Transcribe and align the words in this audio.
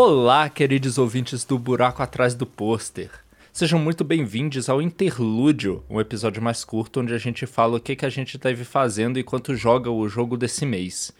Olá, 0.00 0.48
queridos 0.48 0.96
ouvintes 0.96 1.44
do 1.44 1.58
Buraco 1.58 2.04
Atrás 2.04 2.32
do 2.32 2.46
Pôster. 2.46 3.10
Sejam 3.52 3.80
muito 3.80 4.04
bem-vindos 4.04 4.68
ao 4.68 4.80
Interlúdio, 4.80 5.82
um 5.90 6.00
episódio 6.00 6.40
mais 6.40 6.64
curto 6.64 7.00
onde 7.00 7.12
a 7.12 7.18
gente 7.18 7.44
fala 7.46 7.78
o 7.78 7.80
que, 7.80 7.96
que 7.96 8.06
a 8.06 8.08
gente 8.08 8.36
esteve 8.36 8.62
fazendo 8.62 9.18
enquanto 9.18 9.56
joga 9.56 9.90
o 9.90 10.08
jogo 10.08 10.36
desse 10.36 10.64
mês. 10.64 11.10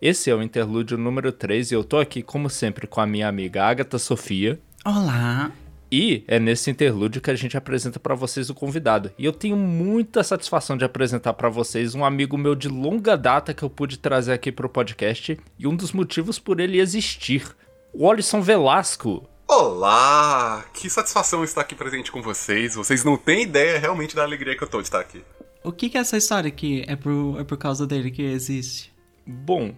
Esse 0.00 0.30
é 0.30 0.34
o 0.36 0.40
Interlúdio 0.40 0.96
número 0.96 1.32
3 1.32 1.72
e 1.72 1.74
eu 1.74 1.82
tô 1.82 1.98
aqui, 1.98 2.22
como 2.22 2.48
sempre, 2.48 2.86
com 2.86 3.00
a 3.00 3.06
minha 3.08 3.26
amiga 3.26 3.64
Agatha 3.64 3.98
Sofia. 3.98 4.60
Olá! 4.84 5.50
E 5.90 6.22
é 6.28 6.38
nesse 6.38 6.70
interlúdio 6.70 7.20
que 7.20 7.32
a 7.32 7.34
gente 7.34 7.56
apresenta 7.56 7.98
para 7.98 8.14
vocês 8.14 8.48
o 8.48 8.54
convidado. 8.54 9.10
E 9.18 9.24
eu 9.24 9.32
tenho 9.32 9.56
muita 9.56 10.22
satisfação 10.22 10.76
de 10.76 10.84
apresentar 10.84 11.32
para 11.32 11.48
vocês 11.48 11.92
um 11.96 12.04
amigo 12.04 12.38
meu 12.38 12.54
de 12.54 12.68
longa 12.68 13.16
data 13.16 13.52
que 13.52 13.64
eu 13.64 13.70
pude 13.70 13.98
trazer 13.98 14.32
aqui 14.32 14.52
pro 14.52 14.68
podcast 14.68 15.36
e 15.58 15.66
um 15.66 15.74
dos 15.74 15.90
motivos 15.90 16.38
por 16.38 16.60
ele 16.60 16.78
existir. 16.78 17.42
O 18.00 18.08
Alisson 18.08 18.40
Velasco. 18.40 19.28
Olá! 19.48 20.64
Que 20.72 20.88
satisfação 20.88 21.42
estar 21.42 21.62
aqui 21.62 21.74
presente 21.74 22.12
com 22.12 22.22
vocês. 22.22 22.76
Vocês 22.76 23.02
não 23.02 23.16
têm 23.16 23.42
ideia 23.42 23.76
realmente 23.76 24.14
da 24.14 24.22
alegria 24.22 24.56
que 24.56 24.62
eu 24.62 24.68
tô 24.68 24.78
de 24.78 24.84
estar 24.84 25.00
aqui. 25.00 25.20
O 25.64 25.72
que, 25.72 25.90
que 25.90 25.98
é 25.98 26.02
essa 26.02 26.16
história 26.16 26.48
que 26.48 26.84
é 26.86 26.94
por, 26.94 27.40
é 27.40 27.42
por 27.42 27.58
causa 27.58 27.88
dele 27.88 28.12
que 28.12 28.22
existe? 28.22 28.94
Bom, 29.26 29.74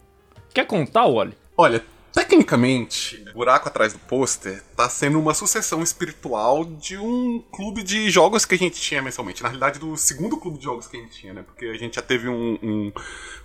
quer 0.52 0.66
contar, 0.66 1.06
Wally? 1.06 1.33
Olha, 1.56 1.83
Tecnicamente, 2.12 3.24
Buraco 3.32 3.69
Atrás 3.69 3.92
do 3.92 3.98
Pôster 4.00 4.62
tá 4.77 4.88
sendo 4.88 5.19
uma 5.19 5.32
sucessão 5.32 5.82
espiritual 5.82 6.64
de 6.64 6.97
um 6.97 7.42
clube 7.52 7.83
de 7.83 8.11
jogos 8.11 8.44
que 8.44 8.55
a 8.55 8.58
gente 8.58 8.80
tinha 8.80 9.00
mensalmente. 9.00 9.42
Na 9.42 9.48
realidade, 9.48 9.78
do 9.78 9.97
segundo 9.97 10.36
clube 10.36 10.58
de 10.58 10.64
jogos 10.64 10.89
que 10.89 10.97
a 10.97 11.00
gente 11.00 11.17
tinha, 11.17 11.33
né? 11.33 11.42
Porque 11.42 11.67
a 11.67 11.77
gente 11.77 11.94
já 11.94 12.02
teve 12.02 12.28
um, 12.28 12.58
um 12.62 12.92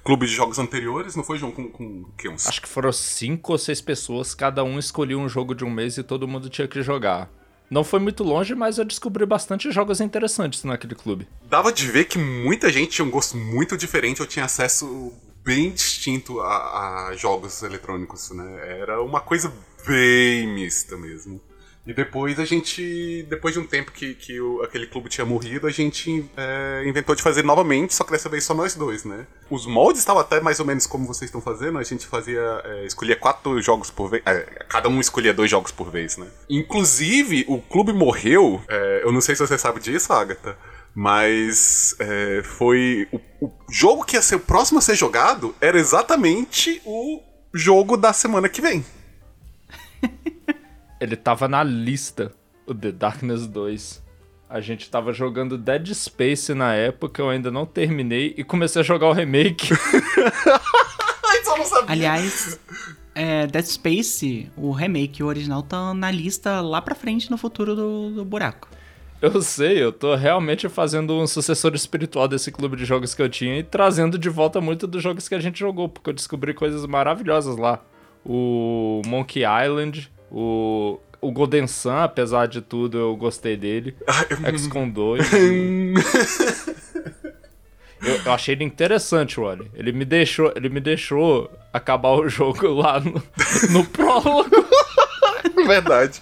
clube 0.04 0.26
de 0.26 0.34
jogos 0.34 0.58
anteriores, 0.58 1.16
não 1.16 1.24
foi, 1.24 1.38
João? 1.38 1.52
Com, 1.52 1.70
com 1.70 2.06
que, 2.18 2.28
uns... 2.28 2.48
Acho 2.48 2.62
que 2.62 2.68
foram 2.68 2.92
cinco 2.92 3.52
ou 3.52 3.58
seis 3.58 3.82
pessoas, 3.82 4.34
cada 4.34 4.64
um 4.64 4.80
escolhia 4.80 5.18
um 5.18 5.30
jogo 5.30 5.54
de 5.54 5.64
um 5.64 5.70
mês 5.70 5.98
e 5.98 6.04
todo 6.04 6.28
mundo 6.28 6.50
tinha 6.50 6.68
que 6.68 6.82
jogar. 6.82 7.30
Não 7.70 7.84
foi 7.84 8.00
muito 8.00 8.24
longe, 8.24 8.54
mas 8.54 8.78
eu 8.78 8.86
descobri 8.86 9.26
bastante 9.26 9.72
jogos 9.72 10.00
interessantes 10.00 10.64
naquele 10.64 10.94
clube. 10.94 11.28
Dava 11.50 11.72
de 11.72 11.88
ver 11.88 12.06
que 12.06 12.18
muita 12.18 12.72
gente 12.72 12.92
tinha 12.92 13.06
um 13.06 13.12
gosto 13.12 13.36
muito 13.38 13.76
diferente, 13.76 14.20
eu 14.20 14.28
tinha 14.28 14.46
acesso 14.46 15.12
bem 15.46 15.72
distinto 15.72 16.42
a, 16.42 17.10
a, 17.10 17.16
jogos 17.16 17.62
eletrônicos, 17.62 18.32
né? 18.32 18.80
Era 18.82 19.00
uma 19.02 19.22
coisa 19.22 19.54
bem 19.86 20.48
mista 20.48 20.98
mesmo. 20.98 21.40
E 21.86 21.94
depois 21.94 22.40
a 22.40 22.46
gente, 22.46 23.24
depois 23.30 23.54
de 23.54 23.60
um 23.60 23.68
tempo 23.68 23.92
que, 23.92 24.16
que 24.16 24.42
o, 24.42 24.64
aquele 24.64 24.88
clube 24.88 25.08
tinha 25.08 25.24
morrido, 25.24 25.68
a 25.68 25.70
gente 25.70 26.28
é, 26.36 26.84
inventou 26.88 27.14
de 27.14 27.22
fazer 27.22 27.44
novamente, 27.44 27.94
só 27.94 28.04
que 28.04 28.12
dessa 28.12 28.28
vez 28.28 28.44
só 28.44 28.56
nós 28.56 28.74
dois, 28.74 29.06
né? 29.06 29.28
Os 29.52 29.68
moldes 29.68 30.00
estavam 30.00 30.20
até 30.20 30.42
mais 30.42 30.60
ou 30.60 30.66
menos 30.66 30.88
como 30.88 31.06
vocês 31.06 31.30
estão 31.30 31.40
fazendo, 31.40 31.78
a 31.78 31.84
gente 31.84 32.08
fazia, 32.08 32.42
é, 32.66 32.86
escolhia 32.88 33.16
quatro 33.16 33.62
jogos 33.62 33.92
por 33.92 34.10
vez, 34.10 34.24
é, 34.26 34.66
cada 34.68 34.90
um 34.90 35.00
escolhia 35.00 35.32
dois 35.32 35.52
jogos 35.52 35.72
por 35.72 35.92
vez, 35.92 36.18
né? 36.18 36.26
Inclusive, 36.50 37.46
o 37.48 37.62
clube 37.62 37.94
morreu, 37.94 38.60
é, 38.68 39.02
eu 39.04 39.12
não 39.12 39.22
sei 39.22 39.36
se 39.36 39.46
você 39.46 39.56
sabe 39.56 39.80
disso, 39.80 40.12
Agatha, 40.12 40.58
mas 40.96 41.94
é, 42.00 42.42
foi. 42.42 43.06
O, 43.12 43.20
o, 43.46 43.54
jogo 43.70 44.04
que 44.04 44.16
ia 44.16 44.22
ser 44.22 44.36
o 44.36 44.40
próximo 44.40 44.80
a 44.80 44.82
ser 44.82 44.96
jogado 44.96 45.56
era 45.62 45.78
exatamente 45.78 46.82
o 46.86 47.22
jogo 47.54 47.96
da 47.96 48.14
semana 48.14 48.50
que 48.50 48.62
vem. 48.62 48.86
Ele 51.00 51.16
tava 51.16 51.48
na 51.48 51.64
lista, 51.64 52.32
o 52.66 52.74
The 52.74 52.92
Darkness 52.92 53.48
2. 53.48 54.04
A 54.50 54.62
gente 54.62 54.90
tava 54.90 55.12
jogando 55.12 55.58
Dead 55.58 55.94
Space 55.94 56.54
na 56.54 56.74
época, 56.74 57.22
eu 57.22 57.30
ainda 57.30 57.52
não 57.52 57.66
terminei 57.66 58.34
e 58.38 58.44
comecei 58.44 58.82
a 58.82 58.86
jogar 58.86 59.08
o 59.08 59.14
remake. 59.14 59.70
Só 61.44 61.58
não 61.58 61.66
sabia. 61.66 61.92
Aliás, 61.92 62.60
é, 63.14 63.48
Dead 63.48 63.66
Space, 63.66 64.52
o 64.56 64.72
remake, 64.72 65.22
o 65.22 65.28
original, 65.28 65.62
tá 65.62 65.94
na 65.94 66.12
lista 66.12 66.62
lá 66.62 66.82
pra 66.82 66.96
frente 66.96 67.30
no 67.30 67.38
futuro 67.38 67.76
do, 67.76 68.12
do 68.12 68.26
buraco. 68.26 68.68
Eu 69.26 69.42
sei, 69.42 69.82
eu 69.82 69.92
tô 69.92 70.14
realmente 70.14 70.70
fazendo 70.70 71.16
um 71.16 71.26
sucessor 71.26 71.74
espiritual 71.74 72.28
desse 72.28 72.52
clube 72.52 72.78
de 72.78 72.86
jogos 72.86 73.16
que 73.16 73.22
eu 73.24 73.28
tinha 73.28 73.58
e 73.58 73.64
trazendo 73.64 74.20
de 74.20 74.30
volta 74.30 74.62
muito 74.62 74.86
dos 74.86 75.02
jogos 75.02 75.28
que 75.28 75.34
a 75.34 75.40
gente 75.40 75.58
jogou, 75.60 75.90
porque 75.90 76.12
eu 76.12 76.14
descobri 76.14 76.54
coisas 76.54 76.86
maravilhosas 76.86 77.58
lá. 77.58 77.82
O 78.24 79.02
Monkey 79.08 79.42
Island, 79.42 80.12
o, 80.32 81.00
o 81.20 81.32
Golden 81.32 81.66
Sun, 81.66 81.98
apesar 81.98 82.48
de 82.48 82.62
tudo, 82.62 83.00
eu 83.00 83.16
gostei 83.16 83.58
dele. 83.58 83.96
XCOM 84.56 84.88
2. 84.88 85.34
eu, 88.04 88.16
eu, 88.26 88.32
achei 88.32 88.54
ele 88.54 88.64
interessante, 88.64 89.40
Wally. 89.40 89.72
Ele 89.74 89.92
me 89.92 90.06
deixou, 90.06 90.54
ele 90.56 90.70
me 90.70 90.80
deixou 90.80 91.50
acabar 91.74 92.12
o 92.12 92.30
jogo 92.30 92.68
lá 92.68 93.00
no, 93.00 93.24
no 93.72 93.84
prólogo. 93.86 94.52
Verdade. 95.66 96.22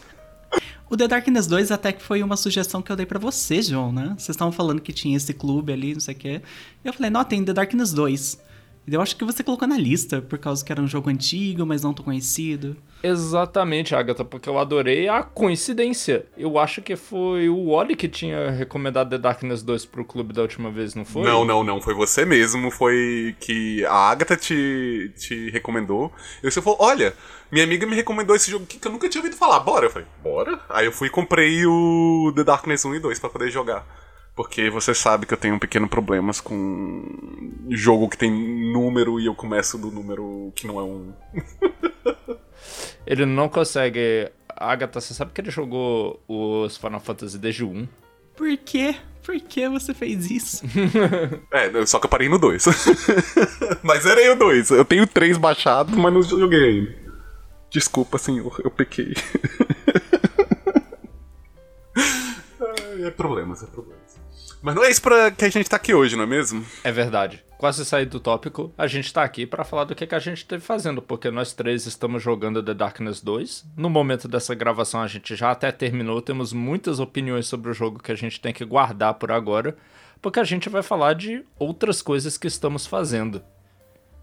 O 0.93 0.95
The 0.95 1.07
Darkness 1.07 1.47
2 1.47 1.71
até 1.71 1.91
que 1.91 2.03
foi 2.03 2.21
uma 2.21 2.37
sugestão 2.37 2.79
que 2.79 2.91
eu 2.91 2.95
dei 2.95 3.07
para 3.07 3.17
você, 3.17 3.63
João, 3.63 3.91
né? 3.91 4.13
Vocês 4.15 4.29
estavam 4.29 4.51
falando 4.51 4.79
que 4.79 4.93
tinha 4.93 5.17
esse 5.17 5.33
clube 5.33 5.73
ali, 5.73 5.95
não 5.95 5.99
sei 5.99 6.13
o 6.13 6.17
quê. 6.19 6.41
E 6.85 6.87
eu 6.87 6.93
falei, 6.93 7.09
não, 7.09 7.23
tem 7.23 7.43
The 7.43 7.51
Darkness 7.51 7.91
2. 7.93 8.37
Eu 8.85 9.01
acho 9.01 9.15
que 9.15 9.23
você 9.23 9.43
colocou 9.43 9.67
na 9.67 9.77
lista, 9.77 10.21
por 10.21 10.37
causa 10.37 10.63
que 10.63 10.71
era 10.71 10.81
um 10.81 10.87
jogo 10.87 11.09
antigo, 11.09 11.65
mas 11.65 11.83
não 11.83 11.93
tão 11.93 12.03
conhecido. 12.03 12.75
Exatamente, 13.01 13.95
Agatha, 13.95 14.23
porque 14.25 14.47
eu 14.47 14.57
adorei 14.57 15.07
a 15.07 15.23
coincidência. 15.23 16.25
Eu 16.37 16.57
acho 16.57 16.81
que 16.81 16.95
foi 16.95 17.49
o 17.49 17.71
Wally 17.71 17.95
que 17.95 18.07
tinha 18.07 18.51
recomendado 18.51 19.09
The 19.09 19.17
Darkness 19.17 19.61
2 19.61 19.85
pro 19.85 20.05
clube 20.05 20.33
da 20.33 20.41
última 20.41 20.69
vez, 20.69 20.95
não 20.95 21.05
foi? 21.05 21.23
Não, 21.23 21.45
não, 21.45 21.63
não. 21.63 21.81
Foi 21.81 21.93
você 21.93 22.25
mesmo. 22.25 22.71
Foi 22.71 23.35
que 23.39 23.85
a 23.85 24.09
Agatha 24.09 24.35
te, 24.35 25.11
te 25.17 25.49
recomendou. 25.49 26.11
E 26.41 26.49
você 26.49 26.61
falou: 26.61 26.77
olha, 26.81 27.13
minha 27.51 27.63
amiga 27.63 27.85
me 27.85 27.95
recomendou 27.95 28.35
esse 28.35 28.51
jogo 28.51 28.65
aqui 28.65 28.79
que 28.79 28.87
eu 28.87 28.91
nunca 28.91 29.09
tinha 29.09 29.21
ouvido 29.21 29.37
falar. 29.37 29.59
Bora? 29.59 29.85
Eu 29.85 29.89
falei: 29.89 30.07
bora? 30.21 30.59
Aí 30.69 30.85
eu 30.85 30.91
fui 30.91 31.07
e 31.07 31.11
comprei 31.11 31.65
o 31.65 32.31
The 32.35 32.43
Darkness 32.43 32.85
1 32.85 32.95
e 32.95 32.99
2 32.99 33.19
para 33.19 33.29
poder 33.29 33.49
jogar. 33.49 33.85
Porque 34.35 34.69
você 34.69 34.95
sabe 34.95 35.27
que 35.27 35.33
eu 35.33 35.37
tenho 35.37 35.55
um 35.55 35.59
pequeno 35.59 35.87
problemas 35.87 36.41
com 36.41 37.53
jogo 37.69 38.09
que 38.09 38.17
tem 38.17 38.31
número 38.71 39.19
e 39.19 39.27
eu 39.27 39.35
começo 39.35 39.77
do 39.77 39.91
número 39.91 40.51
que 40.55 40.65
não 40.65 40.79
é 40.79 40.83
um. 40.83 41.13
ele 43.05 43.25
não 43.25 43.47
consegue. 43.47 44.31
Agatha, 44.49 44.99
você 44.99 45.13
sabe 45.13 45.31
que 45.33 45.41
ele 45.41 45.51
jogou 45.51 46.19
os 46.27 46.77
Final 46.77 46.99
Fantasy 46.99 47.37
desde 47.37 47.63
o 47.63 47.69
1? 47.69 47.87
Por 48.35 48.57
quê? 48.57 48.95
Por 49.23 49.39
que 49.39 49.69
você 49.69 49.93
fez 49.93 50.29
isso? 50.29 50.65
é, 51.51 51.85
só 51.85 51.99
que 51.99 52.07
eu 52.07 52.09
parei 52.09 52.27
no 52.27 52.39
2. 52.39 52.65
mas 53.83 54.03
zerei 54.03 54.29
o 54.29 54.35
2. 54.35 54.71
Eu 54.71 54.83
tenho 54.83 55.05
3 55.05 55.37
baixados, 55.37 55.95
mas 55.95 56.11
não 56.11 56.21
joguei 56.23 56.63
ainda. 56.63 56.95
Desculpa, 57.69 58.17
senhor, 58.17 58.59
eu 58.63 58.71
pequei. 58.71 59.13
é 63.03 63.11
problemas, 63.11 63.63
é 63.63 63.65
problemas. 63.67 64.02
Mas 64.63 64.75
não 64.75 64.83
é 64.85 64.89
isso 64.89 65.01
pra 65.01 65.29
que 65.29 65.43
a 65.43 65.49
gente 65.49 65.69
tá 65.69 65.75
aqui 65.75 65.93
hoje, 65.93 66.15
não 66.15 66.23
é 66.23 66.25
mesmo? 66.25 66.65
É 66.85 66.91
verdade. 66.91 67.43
Quase 67.57 67.83
sair 67.83 68.05
do 68.05 68.17
tópico, 68.17 68.73
a 68.77 68.87
gente 68.87 69.11
tá 69.11 69.21
aqui 69.21 69.45
para 69.45 69.65
falar 69.65 69.83
do 69.83 69.93
que, 69.93 70.07
que 70.07 70.15
a 70.15 70.19
gente 70.19 70.37
esteve 70.37 70.63
fazendo, 70.63 71.01
porque 71.01 71.29
nós 71.29 71.51
três 71.51 71.85
estamos 71.85 72.23
jogando 72.23 72.63
The 72.63 72.73
Darkness 72.73 73.19
2. 73.19 73.65
No 73.75 73.89
momento 73.89 74.25
dessa 74.25 74.55
gravação 74.55 75.01
a 75.01 75.07
gente 75.07 75.35
já 75.35 75.51
até 75.51 75.69
terminou, 75.69 76.21
temos 76.21 76.53
muitas 76.53 77.01
opiniões 77.01 77.45
sobre 77.45 77.71
o 77.71 77.73
jogo 77.73 78.01
que 78.01 78.13
a 78.13 78.15
gente 78.15 78.39
tem 78.39 78.53
que 78.53 78.63
guardar 78.63 79.15
por 79.15 79.33
agora, 79.33 79.75
porque 80.21 80.39
a 80.39 80.45
gente 80.45 80.69
vai 80.69 80.81
falar 80.81 81.13
de 81.13 81.43
outras 81.59 82.01
coisas 82.01 82.37
que 82.37 82.47
estamos 82.47 82.87
fazendo. 82.87 83.43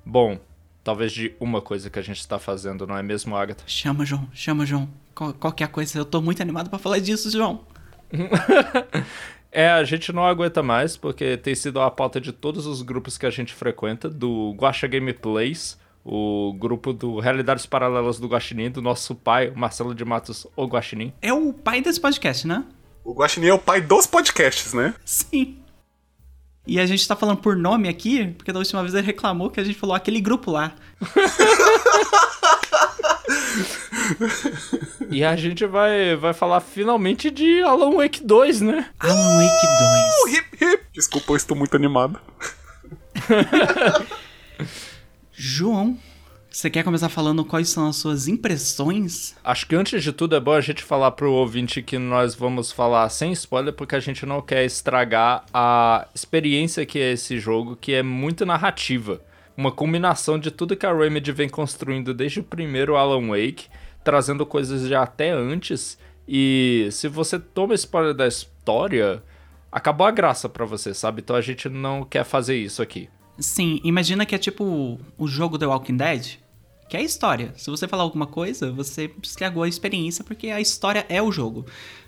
Bom, 0.06 0.40
talvez 0.82 1.12
de 1.12 1.34
uma 1.38 1.60
coisa 1.60 1.90
que 1.90 1.98
a 1.98 2.02
gente 2.02 2.20
está 2.20 2.38
fazendo, 2.38 2.86
não 2.86 2.96
é 2.96 3.02
mesmo, 3.02 3.36
Agatha? 3.36 3.64
Chama, 3.66 4.06
João, 4.06 4.26
chama, 4.32 4.64
João. 4.64 4.88
Qual, 5.14 5.34
qualquer 5.34 5.68
coisa, 5.68 5.98
eu 5.98 6.04
tô 6.06 6.22
muito 6.22 6.40
animado 6.40 6.70
para 6.70 6.78
falar 6.78 6.98
disso, 6.98 7.30
João. 7.30 7.60
É, 9.52 9.68
a 9.68 9.82
gente 9.84 10.12
não 10.12 10.24
aguenta 10.24 10.62
mais, 10.62 10.96
porque 10.96 11.36
tem 11.36 11.54
sido 11.54 11.80
a 11.80 11.90
pauta 11.90 12.20
de 12.20 12.32
todos 12.32 12.66
os 12.66 12.82
grupos 12.82 13.18
que 13.18 13.26
a 13.26 13.30
gente 13.30 13.52
frequenta, 13.52 14.08
do 14.08 14.54
Guacha 14.56 14.86
Gameplays, 14.86 15.78
o 16.04 16.54
grupo 16.58 16.92
do 16.92 17.18
Realidades 17.18 17.66
Paralelas 17.66 18.18
do 18.18 18.28
Guaxinim, 18.28 18.70
do 18.70 18.80
nosso 18.80 19.14
pai, 19.14 19.48
o 19.48 19.58
Marcelo 19.58 19.94
de 19.94 20.04
Matos, 20.04 20.46
o 20.56 20.66
Guaxinim. 20.66 21.12
É 21.20 21.32
o 21.32 21.52
pai 21.52 21.80
desse 21.80 22.00
podcast, 22.00 22.46
né? 22.46 22.64
O 23.04 23.12
Guaxinim 23.12 23.48
é 23.48 23.54
o 23.54 23.58
pai 23.58 23.80
dos 23.80 24.06
podcasts, 24.06 24.72
né? 24.72 24.94
Sim. 25.04 25.59
E 26.66 26.78
a 26.78 26.84
gente 26.86 27.08
tá 27.08 27.16
falando 27.16 27.38
por 27.38 27.56
nome 27.56 27.88
aqui, 27.88 28.34
porque 28.36 28.52
da 28.52 28.58
última 28.58 28.82
vez 28.82 28.94
ele 28.94 29.06
reclamou 29.06 29.48
que 29.50 29.60
a 29.60 29.64
gente 29.64 29.78
falou 29.78 29.94
aquele 29.94 30.20
grupo 30.20 30.50
lá. 30.50 30.74
e 35.10 35.24
a 35.24 35.34
gente 35.36 35.64
vai, 35.66 36.14
vai 36.16 36.34
falar 36.34 36.60
finalmente 36.60 37.30
de 37.30 37.62
Alan 37.62 37.96
Wake 37.96 38.22
2, 38.22 38.60
né? 38.60 38.90
Alan 38.98 39.38
Wake 39.38 39.66
2. 39.66 39.78
Uh, 40.22 40.28
hip, 40.28 40.64
hip. 40.64 40.84
Desculpa, 40.92 41.32
eu 41.32 41.36
estou 41.36 41.56
muito 41.56 41.74
animado. 41.74 42.20
João, 45.32 45.98
você 46.50 46.68
quer 46.68 46.82
começar 46.82 47.08
falando 47.08 47.44
quais 47.44 47.68
são 47.68 47.88
as 47.88 47.96
suas 47.96 48.26
impressões? 48.26 49.36
Acho 49.44 49.66
que 49.66 49.76
antes 49.76 50.02
de 50.02 50.12
tudo 50.12 50.34
é 50.34 50.40
bom 50.40 50.52
a 50.52 50.60
gente 50.60 50.82
falar 50.82 51.12
pro 51.12 51.32
ouvinte 51.32 51.80
que 51.80 51.98
nós 51.98 52.34
vamos 52.34 52.72
falar 52.72 53.08
sem 53.08 53.32
spoiler, 53.32 53.72
porque 53.72 53.94
a 53.94 54.00
gente 54.00 54.26
não 54.26 54.42
quer 54.42 54.64
estragar 54.64 55.44
a 55.54 56.08
experiência 56.14 56.84
que 56.84 56.98
é 56.98 57.12
esse 57.12 57.38
jogo, 57.38 57.76
que 57.76 57.92
é 57.92 58.02
muito 58.02 58.44
narrativa 58.44 59.20
uma 59.60 59.70
combinação 59.70 60.38
de 60.38 60.50
tudo 60.50 60.74
que 60.74 60.86
a 60.86 60.92
Remedy 60.92 61.32
vem 61.32 61.48
construindo 61.48 62.14
desde 62.14 62.40
o 62.40 62.44
primeiro 62.44 62.96
Alan 62.96 63.28
Wake, 63.28 63.68
trazendo 64.02 64.46
coisas 64.46 64.88
de 64.88 64.94
até 64.94 65.30
antes. 65.30 65.98
E 66.26 66.88
se 66.90 67.08
você 67.08 67.38
toma 67.38 67.74
spoiler 67.74 68.14
da 68.14 68.26
história, 68.26 69.22
acabou 69.70 70.06
a 70.06 70.10
graça 70.10 70.48
para 70.48 70.64
você, 70.64 70.94
sabe? 70.94 71.20
Então 71.20 71.36
a 71.36 71.42
gente 71.42 71.68
não 71.68 72.04
quer 72.04 72.24
fazer 72.24 72.56
isso 72.56 72.80
aqui. 72.80 73.08
Sim, 73.40 73.80
imagina 73.82 74.26
que 74.26 74.34
é 74.34 74.38
tipo 74.38 75.00
o 75.16 75.26
jogo 75.26 75.58
The 75.58 75.66
Walking 75.66 75.96
Dead, 75.96 76.38
que 76.88 76.96
é 76.96 77.00
a 77.00 77.02
história. 77.02 77.52
Se 77.56 77.70
você 77.70 77.88
falar 77.88 78.02
alguma 78.02 78.26
coisa, 78.26 78.70
você 78.70 79.10
estragou 79.22 79.62
a 79.62 79.68
experiência 79.68 80.22
porque 80.22 80.48
a 80.48 80.60
história 80.60 81.06
é 81.08 81.22
o 81.22 81.32
jogo. 81.32 81.64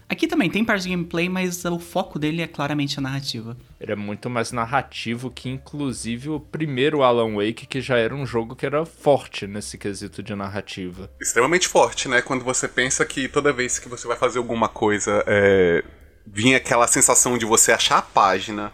Aqui 0.08 0.26
também 0.26 0.50
tem 0.50 0.62
parte 0.62 0.82
de 0.82 0.90
gameplay, 0.90 1.26
mas 1.26 1.64
o 1.64 1.78
foco 1.78 2.18
dele 2.18 2.42
é 2.42 2.46
claramente 2.46 2.98
a 2.98 3.00
narrativa. 3.00 3.56
Ele 3.80 3.92
é 3.92 3.96
muito 3.96 4.28
mais 4.28 4.52
narrativo 4.52 5.30
que, 5.30 5.48
inclusive, 5.48 6.28
o 6.28 6.38
primeiro 6.38 7.02
Alan 7.02 7.36
Wake, 7.36 7.66
que 7.66 7.80
já 7.80 7.96
era 7.96 8.14
um 8.14 8.26
jogo 8.26 8.54
que 8.54 8.66
era 8.66 8.84
forte 8.84 9.46
nesse 9.46 9.78
quesito 9.78 10.22
de 10.22 10.34
narrativa. 10.34 11.10
Extremamente 11.18 11.66
forte, 11.66 12.08
né? 12.08 12.20
Quando 12.20 12.44
você 12.44 12.68
pensa 12.68 13.06
que 13.06 13.26
toda 13.26 13.54
vez 13.54 13.78
que 13.78 13.88
você 13.88 14.06
vai 14.06 14.18
fazer 14.18 14.36
alguma 14.36 14.68
coisa, 14.68 15.24
é... 15.26 15.82
vinha 16.26 16.58
aquela 16.58 16.86
sensação 16.86 17.38
de 17.38 17.46
você 17.46 17.72
achar 17.72 17.96
a 17.96 18.02
página 18.02 18.70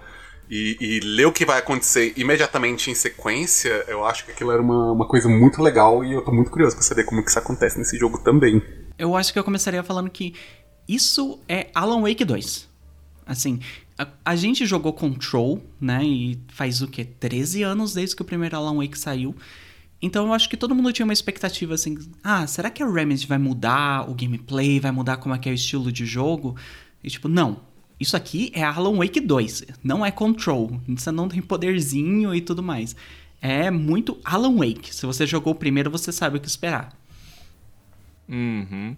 e, 0.51 0.77
e, 0.81 1.01
ler 1.01 1.27
o 1.27 1.33
que 1.33 1.45
vai 1.45 1.59
acontecer 1.59 2.15
imediatamente 2.17 2.91
em 2.91 2.95
sequência, 2.95 3.85
eu 3.87 4.05
acho 4.05 4.25
que 4.25 4.33
aquilo 4.33 4.51
era 4.51 4.63
uma, 4.63 4.93
uma 4.93 5.07
coisa 5.07 5.29
muito 5.29 5.63
legal 5.63 6.05
e 6.05 6.13
eu 6.13 6.23
tô 6.23 6.33
muito 6.33 6.51
curioso 6.51 6.75
pra 6.75 6.85
saber 6.85 7.05
como 7.05 7.23
que 7.23 7.29
isso 7.31 7.39
acontece 7.39 7.79
nesse 7.79 7.99
jogo 7.99 8.19
também. 8.19 8.63
Eu 8.99 9.15
acho 9.15 9.33
que 9.33 9.39
eu 9.39 9.45
começaria 9.45 9.83
falando 9.83 10.09
que 10.09 10.35
isso 10.89 11.39
é 11.49 11.69
Alan 11.75 12.01
Wake 12.01 12.25
2. 12.25 12.67
Assim, 13.27 13.61
a, 13.99 14.09
a, 14.25 14.37
gente 14.37 14.65
jogou 14.65 14.93
Control, 14.95 15.63
né? 15.79 16.03
E 16.03 16.41
faz 16.49 16.81
o 16.81 16.89
quê? 16.89 17.05
13 17.05 17.63
anos 17.63 17.93
desde 17.93 18.17
que 18.17 18.23
o 18.23 18.25
primeiro 18.25 18.57
Alan 18.57 18.77
Wake 18.77 18.99
saiu. 18.99 19.37
Então 20.01 20.27
eu 20.27 20.33
acho 20.33 20.49
que 20.49 20.57
todo 20.57 20.75
mundo 20.75 20.93
tinha 20.93 21.05
uma 21.05 21.13
expectativa 21.13 21.75
assim: 21.75 21.99
ah, 22.25 22.47
será 22.47 22.71
que 22.71 22.83
a 22.83 22.91
Remedy 22.91 23.27
vai 23.27 23.39
mudar 23.39 24.09
o 24.09 24.15
gameplay, 24.15 24.81
vai 24.81 24.93
mudar 24.93 25.19
como 25.19 25.35
é 25.35 25.39
que 25.39 25.49
é 25.49 25.53
o 25.53 25.55
estilo 25.55 25.93
de 25.93 26.07
jogo? 26.07 26.57
E 27.03 27.11
tipo, 27.11 27.29
não. 27.29 27.68
Isso 28.01 28.17
aqui 28.17 28.53
é 28.55 28.63
Alan 28.63 28.97
Wake 28.97 29.21
2, 29.21 29.65
não 29.83 30.07
é 30.07 30.11
Control. 30.11 30.81
Você 30.89 31.11
não 31.11 31.29
tem 31.29 31.43
poderzinho 31.43 32.35
e 32.35 32.41
tudo 32.41 32.63
mais. 32.63 32.95
É 33.41 33.71
muito 33.71 34.19
Alan 34.25 34.57
Wake. 34.57 34.95
Se 34.95 35.07
você 35.07 35.27
jogou 35.27 35.53
o 35.53 35.57
primeiro, 35.57 35.91
você 35.91 36.13
sabe 36.13 36.37
o 36.37 36.41
que 36.41 36.49
esperar. 36.49 36.93
Uhum. 38.29 38.97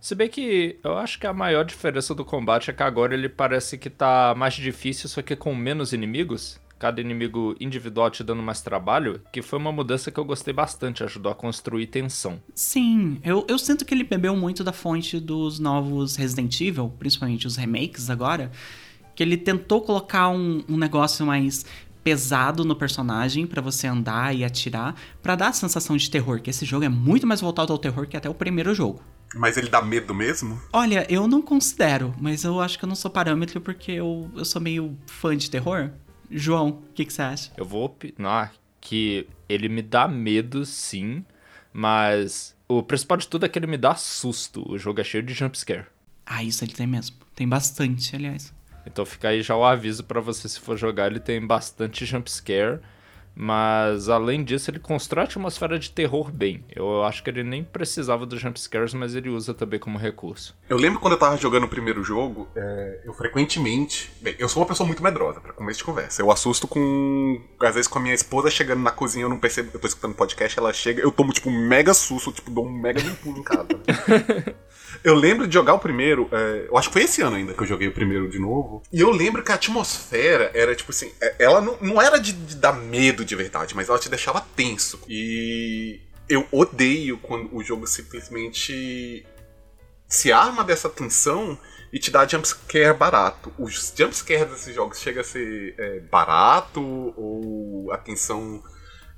Se 0.00 0.14
bem 0.14 0.28
que 0.28 0.78
eu 0.82 0.96
acho 0.96 1.18
que 1.18 1.26
a 1.26 1.32
maior 1.32 1.64
diferença 1.64 2.14
do 2.14 2.24
combate 2.24 2.70
é 2.70 2.72
que 2.72 2.82
agora 2.82 3.12
ele 3.14 3.28
parece 3.28 3.76
que 3.76 3.90
tá 3.90 4.34
mais 4.36 4.54
difícil, 4.54 5.08
só 5.08 5.20
que 5.20 5.36
com 5.36 5.54
menos 5.54 5.92
inimigos. 5.92 6.58
Cada 6.80 6.98
inimigo 6.98 7.54
individual 7.60 8.10
te 8.10 8.24
dando 8.24 8.42
mais 8.42 8.62
trabalho, 8.62 9.20
que 9.30 9.42
foi 9.42 9.58
uma 9.58 9.70
mudança 9.70 10.10
que 10.10 10.18
eu 10.18 10.24
gostei 10.24 10.54
bastante, 10.54 11.04
ajudou 11.04 11.30
a 11.30 11.34
construir 11.34 11.86
tensão. 11.88 12.40
Sim, 12.54 13.20
eu, 13.22 13.44
eu 13.46 13.58
sinto 13.58 13.84
que 13.84 13.92
ele 13.92 14.02
bebeu 14.02 14.34
muito 14.34 14.64
da 14.64 14.72
fonte 14.72 15.20
dos 15.20 15.58
novos 15.58 16.16
Resident 16.16 16.58
Evil, 16.58 16.88
principalmente 16.98 17.46
os 17.46 17.56
remakes 17.56 18.08
agora, 18.08 18.50
que 19.14 19.22
ele 19.22 19.36
tentou 19.36 19.82
colocar 19.82 20.30
um, 20.30 20.64
um 20.66 20.78
negócio 20.78 21.26
mais 21.26 21.66
pesado 22.02 22.64
no 22.64 22.74
personagem 22.74 23.46
para 23.46 23.60
você 23.60 23.86
andar 23.86 24.34
e 24.34 24.42
atirar, 24.42 24.94
para 25.22 25.36
dar 25.36 25.48
a 25.48 25.52
sensação 25.52 25.98
de 25.98 26.10
terror, 26.10 26.40
que 26.40 26.48
esse 26.48 26.64
jogo 26.64 26.86
é 26.86 26.88
muito 26.88 27.26
mais 27.26 27.42
voltado 27.42 27.74
ao 27.74 27.78
terror 27.78 28.06
que 28.06 28.16
até 28.16 28.30
o 28.30 28.32
primeiro 28.32 28.74
jogo. 28.74 29.02
Mas 29.34 29.58
ele 29.58 29.68
dá 29.68 29.82
medo 29.82 30.14
mesmo? 30.14 30.58
Olha, 30.72 31.06
eu 31.10 31.28
não 31.28 31.42
considero, 31.42 32.14
mas 32.18 32.42
eu 32.42 32.58
acho 32.58 32.78
que 32.78 32.86
eu 32.86 32.88
não 32.88 32.96
sou 32.96 33.10
parâmetro 33.10 33.60
porque 33.60 33.92
eu, 33.92 34.30
eu 34.34 34.46
sou 34.46 34.62
meio 34.62 34.96
fã 35.06 35.36
de 35.36 35.50
terror. 35.50 35.90
João, 36.30 36.68
o 36.68 36.92
que, 36.94 37.04
que 37.04 37.12
você 37.12 37.22
acha? 37.22 37.50
Eu 37.56 37.64
vou 37.64 37.84
opinar 37.84 38.52
que 38.80 39.26
ele 39.48 39.68
me 39.68 39.82
dá 39.82 40.06
medo, 40.06 40.64
sim, 40.64 41.24
mas 41.72 42.56
o 42.68 42.82
principal 42.82 43.18
de 43.18 43.28
tudo 43.28 43.44
é 43.46 43.48
que 43.48 43.58
ele 43.58 43.66
me 43.66 43.76
dá 43.76 43.94
susto. 43.94 44.64
O 44.70 44.78
jogo 44.78 45.00
é 45.00 45.04
cheio 45.04 45.22
de 45.22 45.34
jumpscare. 45.34 45.86
Ah, 46.24 46.44
isso 46.44 46.64
ele 46.64 46.72
tem 46.72 46.86
mesmo. 46.86 47.16
Tem 47.34 47.48
bastante, 47.48 48.14
aliás. 48.14 48.54
Então 48.86 49.04
fica 49.04 49.28
aí 49.28 49.42
já 49.42 49.56
o 49.56 49.64
aviso 49.64 50.04
para 50.04 50.20
você 50.20 50.48
se 50.48 50.60
for 50.60 50.76
jogar, 50.76 51.10
ele 51.10 51.20
tem 51.20 51.44
bastante 51.44 52.06
jumpscare. 52.06 52.80
Mas 53.34 54.08
além 54.08 54.44
disso, 54.44 54.70
ele 54.70 54.78
constrói 54.78 55.24
a 55.24 55.26
atmosfera 55.26 55.78
de 55.78 55.90
terror 55.90 56.30
bem. 56.30 56.64
Eu 56.74 57.04
acho 57.04 57.22
que 57.22 57.30
ele 57.30 57.42
nem 57.42 57.64
precisava 57.64 58.26
dos 58.26 58.40
jumpscares, 58.40 58.92
mas 58.94 59.14
ele 59.14 59.30
usa 59.30 59.54
também 59.54 59.78
como 59.80 59.98
recurso. 59.98 60.56
Eu 60.68 60.76
lembro 60.76 61.00
quando 61.00 61.14
eu 61.14 61.18
tava 61.18 61.36
jogando 61.36 61.64
o 61.64 61.68
primeiro 61.68 62.02
jogo, 62.02 62.48
é, 62.54 63.00
eu 63.04 63.12
frequentemente. 63.14 64.12
Bem, 64.20 64.34
eu 64.38 64.48
sou 64.48 64.62
uma 64.62 64.68
pessoa 64.68 64.86
muito 64.86 65.02
medrosa, 65.02 65.40
para 65.40 65.52
começo 65.52 65.78
de 65.78 65.84
conversa. 65.84 66.22
Eu 66.22 66.30
assusto 66.30 66.68
com. 66.68 67.40
Às 67.60 67.74
vezes 67.74 67.88
com 67.88 67.98
a 67.98 68.02
minha 68.02 68.14
esposa 68.14 68.50
chegando 68.50 68.82
na 68.82 68.90
cozinha, 68.90 69.24
eu 69.24 69.28
não 69.28 69.38
percebo. 69.38 69.70
Eu 69.72 69.80
tô 69.80 69.86
escutando 69.86 70.14
podcast, 70.14 70.58
ela 70.58 70.72
chega, 70.72 71.00
eu 71.02 71.10
tomo, 71.10 71.32
tipo, 71.32 71.48
um 71.48 71.68
mega 71.68 71.94
susto, 71.94 72.32
tipo, 72.32 72.50
dou 72.50 72.66
um 72.66 72.72
mega 72.72 73.00
pulo 73.22 73.38
em 73.38 73.42
casa. 73.42 73.68
Eu 75.02 75.14
lembro 75.14 75.46
de 75.46 75.54
jogar 75.54 75.74
o 75.74 75.78
primeiro, 75.78 76.28
é, 76.30 76.66
eu 76.68 76.76
acho 76.76 76.88
que 76.88 76.92
foi 76.92 77.02
esse 77.02 77.22
ano 77.22 77.36
ainda 77.36 77.54
que 77.54 77.62
eu 77.62 77.66
joguei 77.66 77.88
o 77.88 77.92
primeiro 77.92 78.28
de 78.28 78.38
novo. 78.38 78.82
E 78.92 79.00
eu 79.00 79.10
lembro 79.10 79.42
que 79.42 79.50
a 79.50 79.54
atmosfera 79.54 80.50
era 80.54 80.74
tipo 80.74 80.90
assim, 80.90 81.10
é, 81.20 81.36
ela 81.38 81.60
não, 81.60 81.76
não 81.80 82.02
era 82.02 82.18
de, 82.18 82.32
de 82.32 82.56
dar 82.56 82.72
medo 82.72 83.24
de 83.24 83.34
verdade, 83.34 83.74
mas 83.74 83.88
ela 83.88 83.98
te 83.98 84.08
deixava 84.10 84.40
tenso. 84.54 85.00
E 85.08 86.00
eu 86.28 86.46
odeio 86.52 87.18
quando 87.18 87.54
o 87.54 87.62
jogo 87.62 87.86
simplesmente 87.86 89.26
se 90.06 90.32
arma 90.32 90.62
dessa 90.62 90.88
tensão 90.88 91.58
e 91.92 91.98
te 91.98 92.10
dá 92.10 92.26
jumpscare 92.26 92.96
barato. 92.96 93.52
Os 93.58 93.92
jumpscares 93.96 94.50
desses 94.50 94.74
jogos 94.74 95.00
chega 95.00 95.22
a 95.22 95.24
ser 95.24 95.74
é, 95.78 96.00
barato 96.00 96.80
ou 97.16 97.90
a 97.90 97.96
tensão 97.96 98.62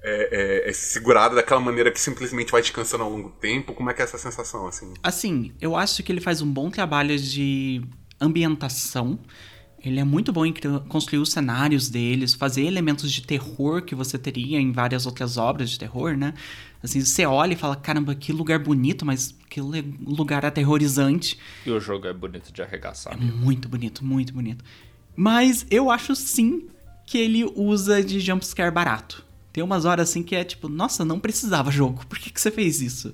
é, 0.04 0.64
é, 0.66 0.70
é, 0.70 0.72
segurada 0.72 1.36
daquela 1.36 1.60
maneira 1.60 1.90
que 1.90 2.00
simplesmente 2.00 2.50
vai 2.50 2.60
te 2.60 2.72
cansando 2.72 3.04
ao 3.04 3.10
longo 3.10 3.28
do 3.28 3.34
tempo? 3.36 3.72
Como 3.72 3.88
é 3.88 3.94
que 3.94 4.02
é 4.02 4.04
essa 4.04 4.18
sensação, 4.18 4.66
assim? 4.66 4.92
Assim, 5.02 5.52
eu 5.60 5.76
acho 5.76 6.02
que 6.02 6.10
ele 6.10 6.20
faz 6.20 6.42
um 6.42 6.52
bom 6.52 6.70
trabalho 6.70 7.16
de 7.16 7.82
ambientação. 8.20 9.18
Ele 9.84 10.00
é 10.00 10.04
muito 10.04 10.32
bom 10.32 10.44
em 10.44 10.54
construir 10.88 11.18
os 11.20 11.30
cenários 11.30 11.88
deles, 11.88 12.34
fazer 12.34 12.62
elementos 12.62 13.12
de 13.12 13.22
terror 13.22 13.82
que 13.82 13.94
você 13.94 14.18
teria 14.18 14.60
em 14.60 14.72
várias 14.72 15.06
outras 15.06 15.36
obras 15.36 15.70
de 15.70 15.78
terror, 15.78 16.16
né? 16.16 16.34
Assim, 16.82 17.00
você 17.00 17.24
olha 17.24 17.52
e 17.52 17.56
fala, 17.56 17.76
caramba, 17.76 18.14
que 18.14 18.32
lugar 18.32 18.58
bonito, 18.58 19.06
mas 19.06 19.34
que 19.48 19.60
lugar 19.60 20.44
aterrorizante. 20.44 21.38
E 21.64 21.70
o 21.70 21.78
jogo 21.78 22.08
é 22.08 22.12
bonito 22.12 22.52
de 22.52 22.60
arregaçar. 22.60 23.14
É 23.14 23.16
muito 23.16 23.68
bonito, 23.68 24.04
muito 24.04 24.32
bonito. 24.32 24.64
Mas 25.14 25.64
eu 25.70 25.90
acho 25.90 26.16
sim 26.16 26.68
que 27.06 27.18
ele 27.18 27.44
usa 27.54 28.02
de 28.02 28.18
jumpscare 28.18 28.72
barato. 28.72 29.24
Tem 29.52 29.62
umas 29.62 29.84
horas 29.84 30.08
assim 30.08 30.22
que 30.22 30.34
é 30.34 30.44
tipo, 30.44 30.68
nossa, 30.68 31.04
não 31.04 31.20
precisava 31.20 31.70
jogo, 31.70 32.06
por 32.06 32.18
que, 32.18 32.30
que 32.30 32.40
você 32.40 32.50
fez 32.50 32.80
isso? 32.80 33.12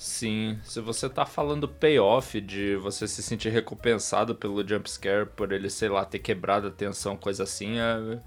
Sim, 0.00 0.58
se 0.64 0.80
você 0.80 1.10
tá 1.10 1.26
falando 1.26 1.68
payoff 1.68 2.40
de 2.40 2.74
você 2.76 3.06
se 3.06 3.22
sentir 3.22 3.50
recompensado 3.50 4.34
pelo 4.34 4.66
jumpscare, 4.66 5.26
por 5.26 5.52
ele, 5.52 5.68
sei 5.68 5.90
lá, 5.90 6.06
ter 6.06 6.20
quebrado 6.20 6.68
a 6.68 6.70
tensão, 6.70 7.18
coisa 7.18 7.42
assim, 7.42 7.78
é... 7.78 8.18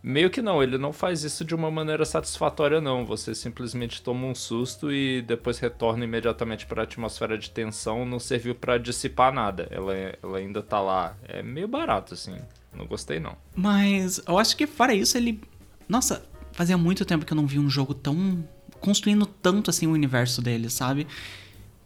meio 0.00 0.30
que 0.30 0.40
não, 0.40 0.62
ele 0.62 0.78
não 0.78 0.92
faz 0.92 1.24
isso 1.24 1.44
de 1.44 1.56
uma 1.56 1.72
maneira 1.72 2.04
satisfatória, 2.04 2.80
não. 2.80 3.04
Você 3.04 3.34
simplesmente 3.34 4.00
toma 4.00 4.28
um 4.28 4.34
susto 4.34 4.92
e 4.92 5.20
depois 5.22 5.58
retorna 5.58 6.04
imediatamente 6.04 6.64
para 6.66 6.82
a 6.82 6.84
atmosfera 6.84 7.36
de 7.36 7.50
tensão, 7.50 8.06
não 8.06 8.20
serviu 8.20 8.54
para 8.54 8.78
dissipar 8.78 9.32
nada. 9.32 9.66
Ela, 9.72 9.94
ela 10.22 10.38
ainda 10.38 10.62
tá 10.62 10.80
lá. 10.80 11.16
É 11.26 11.42
meio 11.42 11.66
barato, 11.66 12.14
assim. 12.14 12.38
Não 12.72 12.86
gostei, 12.86 13.18
não. 13.18 13.36
Mas 13.56 14.22
eu 14.24 14.38
acho 14.38 14.56
que 14.56 14.68
fora 14.68 14.94
isso, 14.94 15.16
ele. 15.16 15.40
Nossa, 15.88 16.22
fazia 16.58 16.76
muito 16.76 17.04
tempo 17.04 17.24
que 17.24 17.32
eu 17.32 17.36
não 17.36 17.46
vi 17.46 17.56
um 17.56 17.70
jogo 17.70 17.94
tão. 17.94 18.44
construindo 18.80 19.24
tanto 19.24 19.70
assim 19.70 19.86
o 19.86 19.92
universo 19.92 20.42
dele, 20.42 20.68
sabe? 20.68 21.06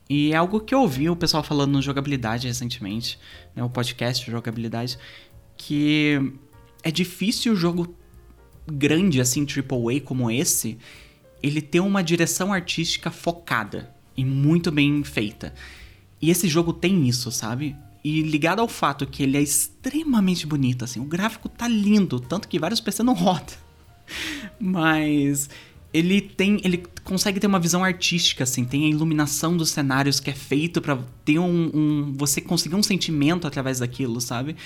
E 0.08 0.32
é 0.32 0.36
algo 0.36 0.60
que 0.60 0.74
eu 0.74 0.80
ouvi 0.80 1.10
o 1.10 1.16
pessoal 1.16 1.42
falando 1.42 1.72
no 1.72 1.82
jogabilidade 1.82 2.48
recentemente, 2.48 3.18
né, 3.54 3.62
o 3.62 3.68
podcast 3.68 4.24
de 4.24 4.30
jogabilidade, 4.30 4.98
que 5.58 6.32
é 6.82 6.90
difícil 6.90 7.52
o 7.52 7.56
jogo 7.56 7.94
grande 8.66 9.20
assim, 9.20 9.44
AAA 9.44 10.00
como 10.00 10.30
esse, 10.30 10.78
ele 11.42 11.60
ter 11.60 11.80
uma 11.80 12.02
direção 12.02 12.50
artística 12.50 13.10
focada 13.10 13.94
e 14.16 14.24
muito 14.24 14.72
bem 14.72 15.04
feita. 15.04 15.52
E 16.18 16.30
esse 16.30 16.48
jogo 16.48 16.72
tem 16.72 17.06
isso, 17.06 17.30
sabe? 17.30 17.76
E 18.02 18.22
ligado 18.22 18.60
ao 18.60 18.68
fato 18.68 19.06
que 19.06 19.22
ele 19.22 19.36
é 19.36 19.42
extremamente 19.42 20.46
bonito, 20.46 20.82
assim, 20.82 20.98
o 20.98 21.04
gráfico 21.04 21.46
tá 21.46 21.68
lindo, 21.68 22.18
tanto 22.18 22.48
que 22.48 22.58
vários 22.58 22.80
PC 22.80 23.02
não 23.02 23.12
rodam. 23.12 23.71
Mas 24.58 25.48
ele 25.92 26.20
tem. 26.20 26.60
Ele 26.64 26.82
consegue 27.04 27.38
ter 27.38 27.46
uma 27.46 27.58
visão 27.58 27.84
artística, 27.84 28.44
assim, 28.44 28.64
tem 28.64 28.84
a 28.84 28.88
iluminação 28.88 29.56
dos 29.56 29.70
cenários 29.70 30.20
que 30.20 30.30
é 30.30 30.34
feito 30.34 30.80
para 30.80 30.98
ter 31.24 31.38
um, 31.38 31.70
um, 31.74 32.14
você 32.16 32.40
conseguir 32.40 32.76
um 32.76 32.82
sentimento 32.82 33.46
através 33.46 33.80
daquilo, 33.80 34.20
sabe? 34.20 34.56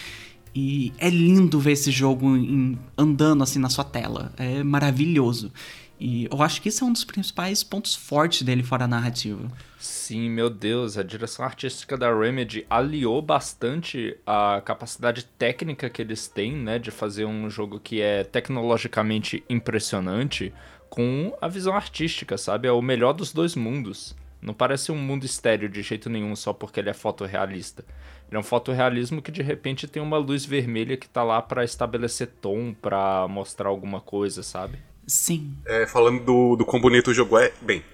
E 0.55 0.93
é 0.99 1.11
lindo 1.11 1.59
ver 1.59 1.73
esse 1.73 1.91
jogo 1.91 2.37
em, 2.37 2.79
andando 2.97 3.43
assim 3.43 3.59
na 3.59 3.69
sua 3.69 3.85
tela. 3.85 4.33
É 4.37 4.63
maravilhoso. 4.63 5.53
E 5.99 6.29
eu 6.31 6.43
acho 6.43 6.61
que 6.61 6.69
esse 6.69 6.83
é 6.83 6.87
um 6.87 6.93
dos 6.93 7.05
principais 7.05 7.63
pontos 7.63 7.95
fortes 7.95 8.43
dele 8.43 8.63
fora 8.63 8.85
a 8.85 8.89
narrativa. 8.89 9.51
Sim, 9.79 10.29
meu 10.31 10.51
Deus, 10.51 10.99
a 10.99 11.03
direção 11.03 11.45
artística 11.45 11.97
da 11.97 12.15
Remedy 12.15 12.67
aliou 12.69 13.23
bastante 13.23 14.17
a 14.27 14.61
capacidade 14.65 15.25
técnica 15.25 15.89
que 15.89 16.03
eles 16.03 16.29
têm, 16.29 16.53
né, 16.53 16.79
de 16.79 16.91
fazer 16.91 17.25
um 17.25 17.49
jogo 17.49 17.81
que 17.81 18.01
é 18.01 18.25
tecnologicamente 18.25 19.43
impressionante 19.49 20.53
com 20.89 21.37
a 21.41 21.49
visão 21.49 21.75
artística, 21.75 22.37
sabe? 22.37 22.69
É 22.69 22.73
o 22.73 22.83
melhor 22.83 23.13
dos 23.13 23.33
dois 23.33 23.55
mundos. 23.55 24.15
Não 24.41 24.55
parece 24.55 24.93
um 24.93 24.97
mundo 24.97 25.25
estéreo 25.25 25.69
de 25.69 25.83
jeito 25.83 26.09
nenhum 26.11 26.37
só 26.37 26.53
porque 26.53 26.79
ele 26.79 26.91
é 26.91 26.95
fotorrealista. 26.95 27.85
Ele 28.29 28.37
é 28.37 28.41
um 28.41 28.45
fotorrealismo 28.45 29.23
que 29.23 29.33
de 29.33 29.43
repente 29.43 29.89
tem 29.89 30.03
uma 30.03 30.19
luz 30.19 30.45
vermelha 30.45 30.97
que 30.97 31.09
tá 31.09 31.23
lá 31.23 31.41
para 31.41 31.65
estabelecer 31.65 32.29
tom, 32.41 32.75
para 32.75 33.27
mostrar 33.29 33.69
alguma 33.69 34.01
coisa, 34.01 34.43
sabe? 34.43 34.79
Sim. 35.07 35.57
É, 35.67 35.87
falando 35.87 36.25
do, 36.25 36.57
do 36.57 36.65
quão 36.65 36.81
bonito 36.81 37.11
o 37.11 37.15
jogo 37.15 37.39
é, 37.39 37.53
bem, 37.63 37.85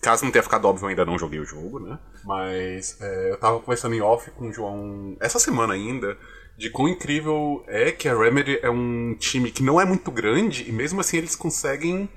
caso 0.00 0.24
não 0.24 0.32
tenha 0.32 0.42
ficado 0.42 0.66
óbvio, 0.66 0.84
eu 0.84 0.88
ainda 0.90 1.04
não 1.04 1.18
joguei 1.18 1.40
o 1.40 1.44
jogo, 1.44 1.80
né? 1.80 1.98
Mas 2.24 3.00
é, 3.00 3.30
eu 3.30 3.38
tava 3.38 3.60
conversando 3.60 3.94
em 3.94 4.00
off 4.00 4.30
com 4.32 4.48
o 4.48 4.52
João 4.52 5.16
essa 5.20 5.38
semana 5.38 5.74
ainda 5.74 6.16
de 6.56 6.70
quão 6.70 6.88
incrível 6.88 7.64
é 7.66 7.90
que 7.90 8.08
a 8.08 8.16
Remedy 8.16 8.58
é 8.62 8.70
um 8.70 9.16
time 9.18 9.50
que 9.50 9.62
não 9.62 9.80
é 9.80 9.84
muito 9.84 10.10
grande 10.10 10.68
e 10.68 10.72
mesmo 10.72 11.00
assim 11.00 11.16
eles 11.16 11.34
conseguem 11.34 12.08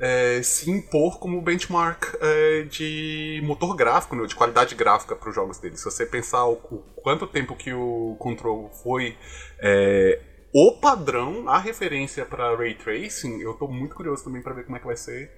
é, 0.00 0.40
se 0.42 0.70
impor 0.70 1.18
como 1.18 1.42
benchmark 1.42 2.14
é, 2.20 2.62
de 2.62 3.40
motor 3.44 3.76
gráfico, 3.76 4.16
né, 4.16 4.26
de 4.26 4.34
qualidade 4.34 4.74
gráfica 4.74 5.14
para 5.14 5.28
os 5.28 5.34
jogos 5.34 5.58
deles. 5.58 5.80
Se 5.80 5.84
você 5.84 6.06
pensar 6.06 6.46
o, 6.46 6.52
o, 6.52 6.78
quanto 7.02 7.26
tempo 7.26 7.54
que 7.54 7.72
o 7.72 8.16
Control 8.18 8.70
foi 8.82 9.16
é, 9.60 10.20
o 10.52 10.72
padrão, 10.72 11.48
a 11.48 11.58
referência 11.58 12.24
para 12.24 12.56
Ray 12.56 12.74
Tracing, 12.74 13.40
eu 13.40 13.52
estou 13.52 13.70
muito 13.70 13.94
curioso 13.94 14.24
também 14.24 14.42
para 14.42 14.52
ver 14.52 14.64
como 14.64 14.76
é 14.76 14.80
que 14.80 14.86
vai 14.86 14.96
ser 14.96 15.30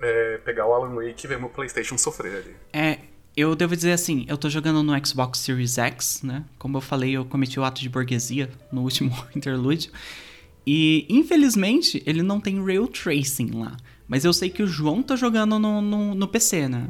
é, 0.00 0.38
pegar 0.38 0.66
o 0.66 0.72
Alan 0.72 0.94
Wake 0.94 1.26
e 1.26 1.28
ver 1.28 1.38
meu 1.38 1.48
PlayStation 1.48 1.98
sofrer 1.98 2.36
ali. 2.36 2.56
É, 2.72 2.98
eu 3.36 3.54
devo 3.54 3.76
dizer 3.76 3.92
assim, 3.92 4.24
eu 4.28 4.38
tô 4.38 4.48
jogando 4.48 4.82
no 4.82 5.06
Xbox 5.06 5.40
Series 5.40 5.76
X, 5.76 6.22
né? 6.22 6.44
Como 6.58 6.78
eu 6.78 6.80
falei, 6.80 7.16
eu 7.16 7.24
cometi 7.24 7.60
o 7.60 7.64
ato 7.64 7.80
de 7.80 7.88
burguesia 7.88 8.50
no 8.72 8.82
último 8.82 9.12
interlúdio. 9.36 9.92
E, 10.66 11.06
infelizmente, 11.08 12.02
ele 12.06 12.22
não 12.22 12.40
tem 12.40 12.64
Ray 12.64 12.84
Tracing 12.88 13.50
lá. 13.52 13.76
Mas 14.08 14.24
eu 14.24 14.32
sei 14.32 14.48
que 14.48 14.62
o 14.62 14.66
João 14.66 15.02
tá 15.02 15.16
jogando 15.16 15.58
no, 15.58 15.82
no, 15.82 16.14
no 16.14 16.28
PC, 16.28 16.68
né? 16.68 16.88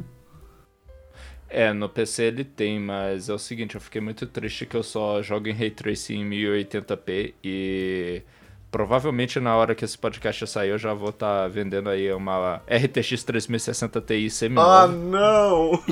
É, 1.49 1.71
no 1.71 1.87
PC 1.87 2.23
ele 2.23 2.43
tem, 2.43 2.79
mas 2.79 3.29
é 3.29 3.33
o 3.33 3.39
seguinte, 3.39 3.75
eu 3.75 3.81
fiquei 3.81 4.01
muito 4.01 4.25
triste 4.25 4.65
que 4.65 4.75
eu 4.75 4.83
só 4.83 5.21
jogo 5.21 5.47
em 5.47 5.53
Ray 5.53 5.71
Tracing 5.71 6.21
em 6.21 6.29
1080p 6.29 7.33
e 7.43 8.21
provavelmente 8.69 9.39
na 9.39 9.55
hora 9.55 9.73
que 9.73 9.85
esse 9.85 9.97
podcast 9.97 10.45
sair 10.45 10.69
eu 10.69 10.77
já 10.77 10.93
vou 10.93 11.09
estar 11.09 11.43
tá 11.43 11.47
vendendo 11.47 11.89
aí 11.89 12.11
uma 12.11 12.61
RTX 12.67 13.23
3060 13.23 14.01
Ti 14.01 14.29
semi 14.29 14.59
Ah, 14.59 14.87
não! 14.87 15.81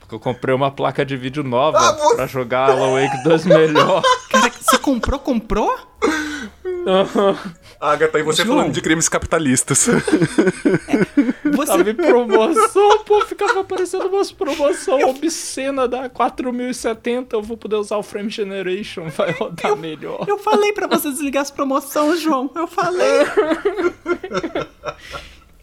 Porque 0.00 0.14
eu 0.14 0.20
comprei 0.20 0.54
uma 0.54 0.70
placa 0.70 1.04
de 1.04 1.16
vídeo 1.16 1.42
nova 1.42 1.78
ah, 1.78 1.92
você... 1.92 2.14
pra 2.16 2.26
jogar 2.26 2.70
Alan 2.70 2.92
Wake 2.92 3.24
2 3.24 3.44
melhor. 3.46 4.02
Cara, 4.30 4.52
você 4.52 4.78
comprou, 4.78 5.18
comprou? 5.18 5.76
Uhum. 6.86 7.36
Agatha, 7.80 8.18
e 8.18 8.22
você 8.22 8.44
João. 8.44 8.58
falando 8.58 8.72
de 8.72 8.80
crimes 8.80 9.08
capitalistas. 9.08 9.88
É, 9.88 11.50
você... 11.50 11.66
Tava 11.66 11.90
em 11.90 11.94
promoção, 11.94 13.04
pô, 13.04 13.24
ficava 13.24 13.60
aparecendo 13.60 14.06
umas 14.06 14.32
promoção 14.32 14.98
eu... 14.98 15.08
obscena 15.08 15.86
da 15.86 16.08
4070, 16.08 17.36
eu 17.36 17.42
vou 17.42 17.56
poder 17.56 17.76
usar 17.76 17.96
o 17.96 18.02
Frame 18.02 18.30
Generation, 18.30 19.08
vai 19.08 19.32
rodar 19.32 19.72
eu, 19.72 19.76
melhor. 19.76 20.24
Eu 20.26 20.38
falei 20.38 20.72
para 20.72 20.86
você 20.86 21.10
desligar 21.10 21.42
as 21.42 21.50
promoções, 21.50 22.20
João, 22.20 22.50
eu 22.54 22.66
falei. 22.66 23.26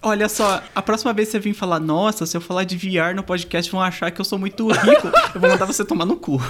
Olha 0.05 0.27
só, 0.27 0.61
a 0.75 0.81
próxima 0.81 1.13
vez 1.13 1.29
que 1.29 1.31
você 1.31 1.39
vir 1.39 1.53
falar, 1.53 1.79
nossa, 1.79 2.25
se 2.25 2.35
eu 2.35 2.41
falar 2.41 2.65
de 2.65 2.75
VR 2.75 3.15
no 3.15 3.23
podcast, 3.23 3.71
vão 3.71 3.81
achar 3.81 4.11
que 4.11 4.19
eu 4.19 4.25
sou 4.25 4.37
muito 4.37 4.67
rico. 4.69 5.07
eu 5.33 5.39
vou 5.39 5.49
mandar 5.49 5.65
você 5.65 5.85
tomar 5.85 6.05
no 6.05 6.17
cu. 6.17 6.41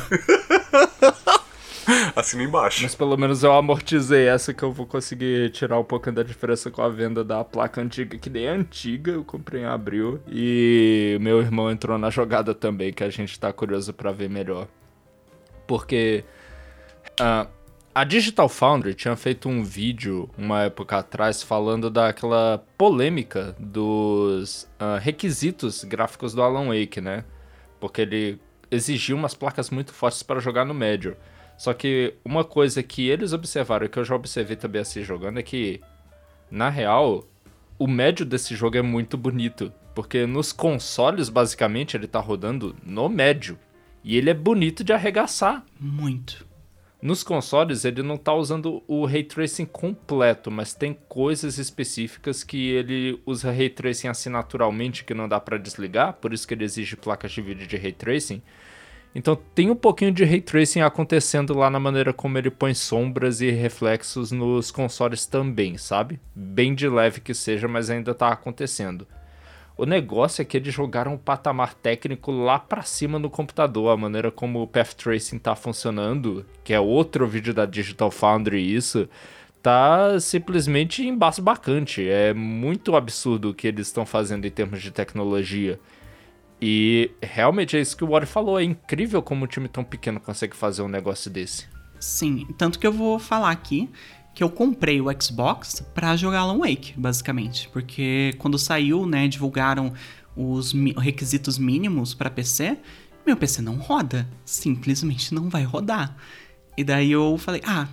Assina 2.15 2.43
embaixo. 2.43 2.84
Mas 2.84 2.93
pelo 2.93 3.17
menos 3.17 3.43
eu 3.43 3.53
amortizei 3.53 4.27
essa 4.27 4.53
que 4.53 4.63
eu 4.63 4.72
vou 4.72 4.86
conseguir 4.86 5.50
tirar 5.51 5.79
um 5.79 5.84
pouquinho 5.84 6.15
da 6.15 6.24
diferença 6.24 6.70
com 6.70 6.82
a 6.82 6.89
venda 6.89 7.24
da 7.24 7.43
placa 7.43 7.82
antiga, 7.82 8.17
que 8.17 8.29
nem 8.29 8.46
é 8.46 8.50
antiga, 8.50 9.12
eu 9.12 9.24
comprei 9.24 9.62
em 9.62 9.65
abril. 9.65 10.20
E 10.27 11.17
meu 11.22 11.41
irmão 11.41 11.72
entrou 11.72 11.98
na 11.98 12.10
jogada 12.10 12.53
também, 12.53 12.93
que 12.93 13.03
a 13.03 13.10
gente 13.10 13.39
tá 13.39 13.51
curioso 13.51 13.93
para 13.93 14.12
ver 14.12 14.29
melhor. 14.29 14.67
Porque. 15.67 16.24
Uh, 17.20 17.48
a 17.96 18.03
Digital 18.03 18.50
Foundry 18.50 18.96
tinha 18.96 19.15
feito 19.15 19.48
um 19.48 19.63
vídeo 19.63 20.27
uma 20.36 20.63
época 20.63 20.98
atrás 20.98 21.43
falando 21.43 21.91
daquela 21.91 22.65
polêmica 22.75 23.55
dos 23.60 24.63
uh, 24.82 24.98
requisitos 25.00 25.84
gráficos 25.84 26.34
do 26.34 26.41
Alan 26.41 26.70
Wake, 26.70 27.00
né? 27.00 27.24
Porque 27.79 28.01
ele 28.01 28.39
exigia 28.72 29.15
umas 29.15 29.36
placas 29.36 29.70
muito 29.70 29.93
fortes 29.93 30.24
para 30.24 30.39
jogar 30.39 30.65
no 30.65 30.74
médio. 30.74 31.15
Só 31.57 31.74
que 31.74 32.15
uma 32.25 32.43
coisa 32.43 32.81
que 32.83 33.07
eles 33.07 33.33
observaram, 33.33 33.88
que 33.88 33.98
eu 33.98 34.05
já 34.05 34.15
observei 34.15 34.55
também 34.55 34.81
assim 34.81 35.03
jogando, 35.03 35.39
é 35.39 35.43
que, 35.43 35.81
na 36.50 36.69
real, 36.69 37.27
o 37.77 37.88
médio 37.88 38.25
desse 38.25 38.55
jogo 38.55 38.77
é 38.77 38.81
muito 38.81 39.17
bonito. 39.17 39.72
Porque 39.93 40.25
nos 40.25 40.51
consoles, 40.51 41.29
basicamente, 41.29 41.95
ele 41.95 42.07
tá 42.07 42.19
rodando 42.19 42.75
no 42.83 43.07
médio. 43.07 43.57
E 44.03 44.17
ele 44.17 44.29
é 44.29 44.33
bonito 44.33 44.83
de 44.83 44.91
arregaçar. 44.91 45.63
Muito. 45.79 46.45
Nos 47.03 47.22
consoles 47.22 47.83
ele 47.83 48.01
não 48.01 48.15
está 48.15 48.33
usando 48.33 48.81
o 48.88 49.05
ray 49.05 49.25
tracing 49.25 49.65
completo, 49.65 50.50
mas 50.50 50.74
tem 50.74 50.98
coisas 51.10 51.57
específicas 51.57 52.45
que 52.45 52.69
ele 52.69 53.22
usa 53.25 53.51
ray 53.51 53.69
tracing 53.69 54.07
assim 54.07 54.29
naturalmente 54.29 55.03
que 55.03 55.13
não 55.13 55.27
dá 55.27 55.38
para 55.38 55.57
desligar, 55.57 56.13
por 56.13 56.31
isso 56.31 56.48
que 56.48 56.53
ele 56.53 56.63
exige 56.63 56.95
placas 56.95 57.33
de 57.33 57.41
vídeo 57.41 57.67
de 57.67 57.75
ray 57.75 57.91
tracing. 57.91 58.41
Então 59.15 59.38
tem 59.53 59.70
um 59.70 59.75
pouquinho 59.75 60.12
de 60.12 60.24
ray 60.24 60.41
tracing 60.41 60.82
acontecendo 60.82 61.53
lá 61.53 61.70
na 61.70 61.79
maneira 61.79 62.12
como 62.12 62.38
ele 62.38 62.50
põe 62.50 62.74
sombras 62.74 63.41
e 63.41 63.51
reflexos 63.51 64.32
nos 64.32 64.72
consoles 64.72 65.25
também, 65.25 65.77
sabe? 65.77 66.20
Bem 66.36 66.74
de 66.74 66.89
leve 66.89 67.22
que 67.22 67.34
seja, 67.34 67.67
mas 67.67 67.89
ainda 67.89 68.12
está 68.12 68.29
acontecendo. 68.29 69.08
O 69.75 69.86
negócio 69.86 70.41
é 70.41 70.46
que 70.46 70.58
eles 70.58 70.74
jogaram 70.74 71.13
um 71.13 71.17
patamar 71.17 71.74
técnico 71.74 72.32
lá 72.32 72.60
para 72.60 72.84
cima 72.84 73.17
no 73.17 73.29
computador, 73.29 73.89
a 73.89 73.98
maneira 73.98 74.32
como 74.32 74.62
o 74.62 74.67
Path 74.67 74.93
Tracing 74.93 75.39
tá 75.39 75.55
funcionando, 75.55 76.46
que 76.63 76.74
é 76.74 76.79
outro 76.79 77.27
vídeo 77.27 77.53
da 77.53 77.65
Digital 77.65 78.12
Foundry 78.12 78.75
isso, 78.75 79.10
tá 79.63 80.20
simplesmente 80.20 81.03
embasbacante. 81.03 82.08
É 82.08 82.34
muito 82.34 82.96
absurdo 82.96 83.50
o 83.50 83.53
que 83.53 83.67
eles 83.67 83.88
estão 83.88 84.05
fazendo 84.05 84.46
em 84.46 84.51
termos 84.51 84.82
de 84.82 84.91
tecnologia. 84.91 85.79
E 86.62 87.12
realmente 87.22 87.75
é 87.75 87.81
isso 87.81 87.95
que 87.95 88.03
o 88.03 88.10
Wari 88.10 88.25
falou, 88.25 88.60
é 88.60 88.63
incrível 88.63 89.22
como 89.22 89.43
um 89.43 89.48
time 89.48 89.67
tão 89.67 89.83
pequeno 89.83 90.19
consegue 90.19 90.55
fazer 90.55 90.81
um 90.81 90.88
negócio 90.88 91.29
desse. 91.29 91.67
Sim, 92.00 92.48
tanto 92.57 92.79
que 92.79 92.88
eu 92.88 92.91
vou 92.91 93.19
falar 93.19 93.51
aqui 93.51 93.89
que 94.33 94.43
eu 94.43 94.50
comprei 94.50 95.00
o 95.00 95.05
Xbox 95.22 95.81
para 95.93 96.15
jogar 96.15 96.39
Alan 96.39 96.57
Wake, 96.57 96.93
basicamente, 96.98 97.69
porque 97.69 98.33
quando 98.39 98.57
saiu, 98.57 99.05
né, 99.05 99.27
divulgaram 99.27 99.93
os 100.36 100.74
requisitos 100.98 101.57
mínimos 101.57 102.13
para 102.13 102.29
PC, 102.29 102.77
meu 103.25 103.38
PC 103.38 103.62
não 103.62 103.75
roda, 103.75 104.27
simplesmente 104.43 105.33
não 105.33 105.50
vai 105.50 105.63
rodar. 105.63 106.15
E 106.75 106.83
daí 106.83 107.12
eu 107.12 107.38
falei: 107.38 107.62
"Ah, 107.65 107.88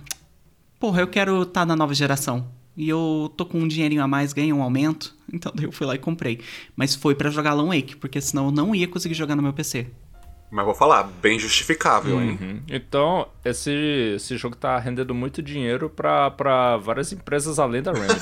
porra, 0.79 1.01
eu 1.01 1.07
quero 1.07 1.43
estar 1.43 1.61
tá 1.61 1.65
na 1.65 1.75
nova 1.75 1.93
geração. 1.93 2.49
E 2.75 2.87
eu 2.87 3.31
tô 3.35 3.45
com 3.45 3.59
um 3.59 3.67
dinheirinho 3.67 4.03
a 4.03 4.07
mais, 4.07 4.33
ganhei 4.33 4.53
um 4.53 4.61
aumento, 4.61 5.15
então 5.31 5.51
daí 5.53 5.65
eu 5.65 5.71
fui 5.71 5.85
lá 5.85 5.95
e 5.95 5.99
comprei. 5.99 6.39
Mas 6.75 6.95
foi 6.95 7.15
para 7.15 7.29
jogar 7.29 7.51
Alan 7.51 7.67
Wake, 7.67 7.95
porque 7.95 8.21
senão 8.21 8.45
eu 8.45 8.51
não 8.51 8.73
ia 8.73 8.87
conseguir 8.87 9.15
jogar 9.15 9.35
no 9.35 9.43
meu 9.43 9.53
PC. 9.53 9.87
Mas 10.51 10.65
vou 10.65 10.75
falar, 10.75 11.03
bem 11.03 11.39
justificável, 11.39 12.17
uhum. 12.17 12.21
hein? 12.21 12.63
Então, 12.67 13.25
esse, 13.43 13.71
esse 14.17 14.35
jogo 14.35 14.53
tá 14.53 14.77
rendendo 14.77 15.15
muito 15.15 15.41
dinheiro 15.41 15.89
para 15.89 16.75
várias 16.77 17.13
empresas 17.13 17.57
além 17.57 17.81
da 17.81 17.93
Remedy. 17.93 18.19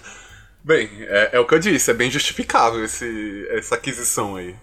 bem, 0.64 0.88
é, 1.00 1.30
é, 1.34 1.38
o 1.38 1.46
que 1.46 1.54
eu 1.54 1.58
disse, 1.58 1.90
é 1.90 1.94
bem 1.94 2.10
justificável 2.10 2.82
esse, 2.82 3.46
essa 3.50 3.74
aquisição 3.74 4.36
aí. 4.36 4.56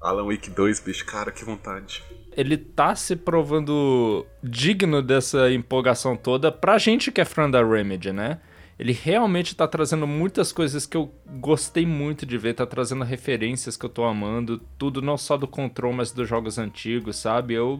Alan 0.00 0.24
Wake 0.24 0.48
2, 0.48 0.78
bicho, 0.78 1.04
cara, 1.04 1.32
que 1.32 1.44
vontade. 1.44 2.04
Ele 2.36 2.56
tá 2.56 2.94
se 2.94 3.16
provando 3.16 4.24
digno 4.40 5.02
dessa 5.02 5.50
empolgação 5.50 6.16
toda 6.16 6.52
pra 6.52 6.78
gente 6.78 7.10
que 7.10 7.20
é 7.20 7.24
fã 7.24 7.50
da 7.50 7.64
Remedy, 7.64 8.12
né? 8.12 8.38
Ele 8.80 8.92
realmente 8.94 9.54
tá 9.54 9.68
trazendo 9.68 10.06
muitas 10.06 10.52
coisas 10.52 10.86
que 10.86 10.96
eu 10.96 11.12
gostei 11.38 11.84
muito 11.84 12.24
de 12.24 12.38
ver, 12.38 12.54
tá 12.54 12.64
trazendo 12.64 13.04
referências 13.04 13.76
que 13.76 13.84
eu 13.84 13.90
tô 13.90 14.04
amando, 14.04 14.58
tudo 14.78 15.02
não 15.02 15.18
só 15.18 15.36
do 15.36 15.46
Control, 15.46 15.92
mas 15.92 16.12
dos 16.12 16.26
jogos 16.26 16.56
antigos, 16.56 17.16
sabe? 17.16 17.52
Eu, 17.52 17.78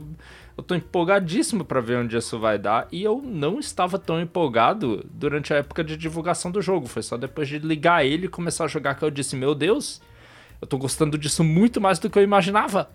eu 0.59 0.62
tô 0.62 0.75
empolgadíssimo 0.75 1.64
para 1.64 1.80
ver 1.80 1.97
onde 1.97 2.19
isso 2.19 2.38
vai 2.38 2.59
dar, 2.59 2.87
e 2.92 3.02
eu 3.02 3.23
não 3.25 3.59
estava 3.59 3.99
tão 3.99 4.21
empolgado 4.21 5.02
durante 5.11 5.54
a 5.54 5.57
época 5.57 5.83
de 5.83 5.97
divulgação 5.97 6.50
do 6.50 6.61
jogo, 6.61 6.87
foi 6.87 7.00
só 7.00 7.16
depois 7.16 7.49
de 7.49 7.59
ligar 7.59 8.04
ele 8.04 8.26
e 8.26 8.28
começar 8.28 8.64
a 8.64 8.69
jogar 8.69 8.95
que 8.95 9.02
eu 9.02 9.11
disse, 9.11 9.35
meu 9.35 9.54
Deus, 9.54 10.02
eu 10.61 10.66
tô 10.66 10.76
gostando 10.76 11.16
disso 11.16 11.42
muito 11.42 11.80
mais 11.80 11.99
do 11.99 12.11
que 12.11 12.19
eu 12.19 12.23
imaginava. 12.23 12.90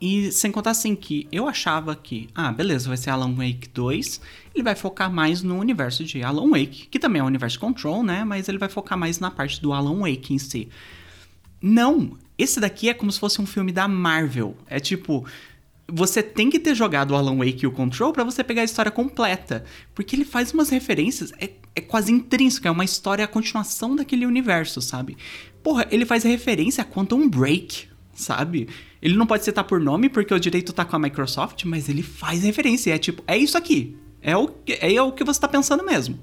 E 0.00 0.30
sem 0.30 0.52
contar 0.52 0.72
assim 0.72 0.94
que 0.94 1.26
eu 1.32 1.48
achava 1.48 1.96
que, 1.96 2.28
ah, 2.34 2.52
beleza, 2.52 2.88
vai 2.88 2.96
ser 2.96 3.10
Alan 3.10 3.34
Wake 3.34 3.68
2, 3.72 4.20
ele 4.54 4.62
vai 4.62 4.74
focar 4.74 5.10
mais 5.10 5.42
no 5.42 5.58
universo 5.58 6.04
de 6.04 6.22
Alan 6.22 6.50
Wake, 6.50 6.88
que 6.88 6.98
também 6.98 7.20
é 7.20 7.22
o 7.22 7.26
universo 7.26 7.58
Control, 7.58 8.02
né? 8.02 8.24
Mas 8.24 8.48
ele 8.48 8.58
vai 8.58 8.68
focar 8.68 8.98
mais 8.98 9.18
na 9.18 9.30
parte 9.30 9.60
do 9.60 9.72
Alan 9.72 10.00
Wake 10.00 10.34
em 10.34 10.38
si. 10.38 10.68
Não, 11.62 12.16
esse 12.36 12.60
daqui 12.60 12.88
é 12.88 12.94
como 12.94 13.10
se 13.10 13.18
fosse 13.18 13.40
um 13.40 13.46
filme 13.46 13.72
da 13.72 13.88
Marvel. 13.88 14.54
É 14.66 14.78
tipo, 14.78 15.24
você 15.88 16.22
tem 16.22 16.50
que 16.50 16.58
ter 16.58 16.74
jogado 16.74 17.12
o 17.12 17.16
Alan 17.16 17.36
Wake 17.38 17.64
e 17.64 17.66
o 17.66 17.72
Control 17.72 18.12
para 18.12 18.24
você 18.24 18.44
pegar 18.44 18.62
a 18.62 18.66
história 18.66 18.90
completa, 18.90 19.64
porque 19.94 20.14
ele 20.14 20.26
faz 20.26 20.52
umas 20.52 20.68
referências, 20.68 21.32
é 21.40 21.48
é 21.76 21.80
quase 21.82 22.10
intrínseco, 22.10 22.66
é 22.66 22.70
uma 22.70 22.86
história, 22.86 23.22
a 23.22 23.28
continuação 23.28 23.94
daquele 23.94 24.24
universo, 24.24 24.80
sabe? 24.80 25.14
Porra, 25.62 25.86
ele 25.90 26.06
faz 26.06 26.24
referência 26.24 26.80
a 26.80 26.86
Quantum 26.86 27.28
Break, 27.28 27.86
sabe? 28.14 28.66
Ele 29.06 29.16
não 29.16 29.24
pode 29.24 29.44
citar 29.44 29.62
por 29.62 29.78
nome 29.78 30.08
porque 30.08 30.34
o 30.34 30.40
direito 30.40 30.72
tá 30.72 30.84
com 30.84 30.96
a 30.96 30.98
Microsoft, 30.98 31.64
mas 31.64 31.88
ele 31.88 32.02
faz 32.02 32.42
referência. 32.42 32.92
É 32.92 32.98
tipo, 32.98 33.22
é 33.24 33.38
isso 33.38 33.56
aqui. 33.56 33.96
É 34.20 34.36
o, 34.36 34.50
é 34.66 35.00
o 35.00 35.12
que 35.12 35.22
você 35.22 35.40
tá 35.40 35.46
pensando 35.46 35.84
mesmo. 35.84 36.18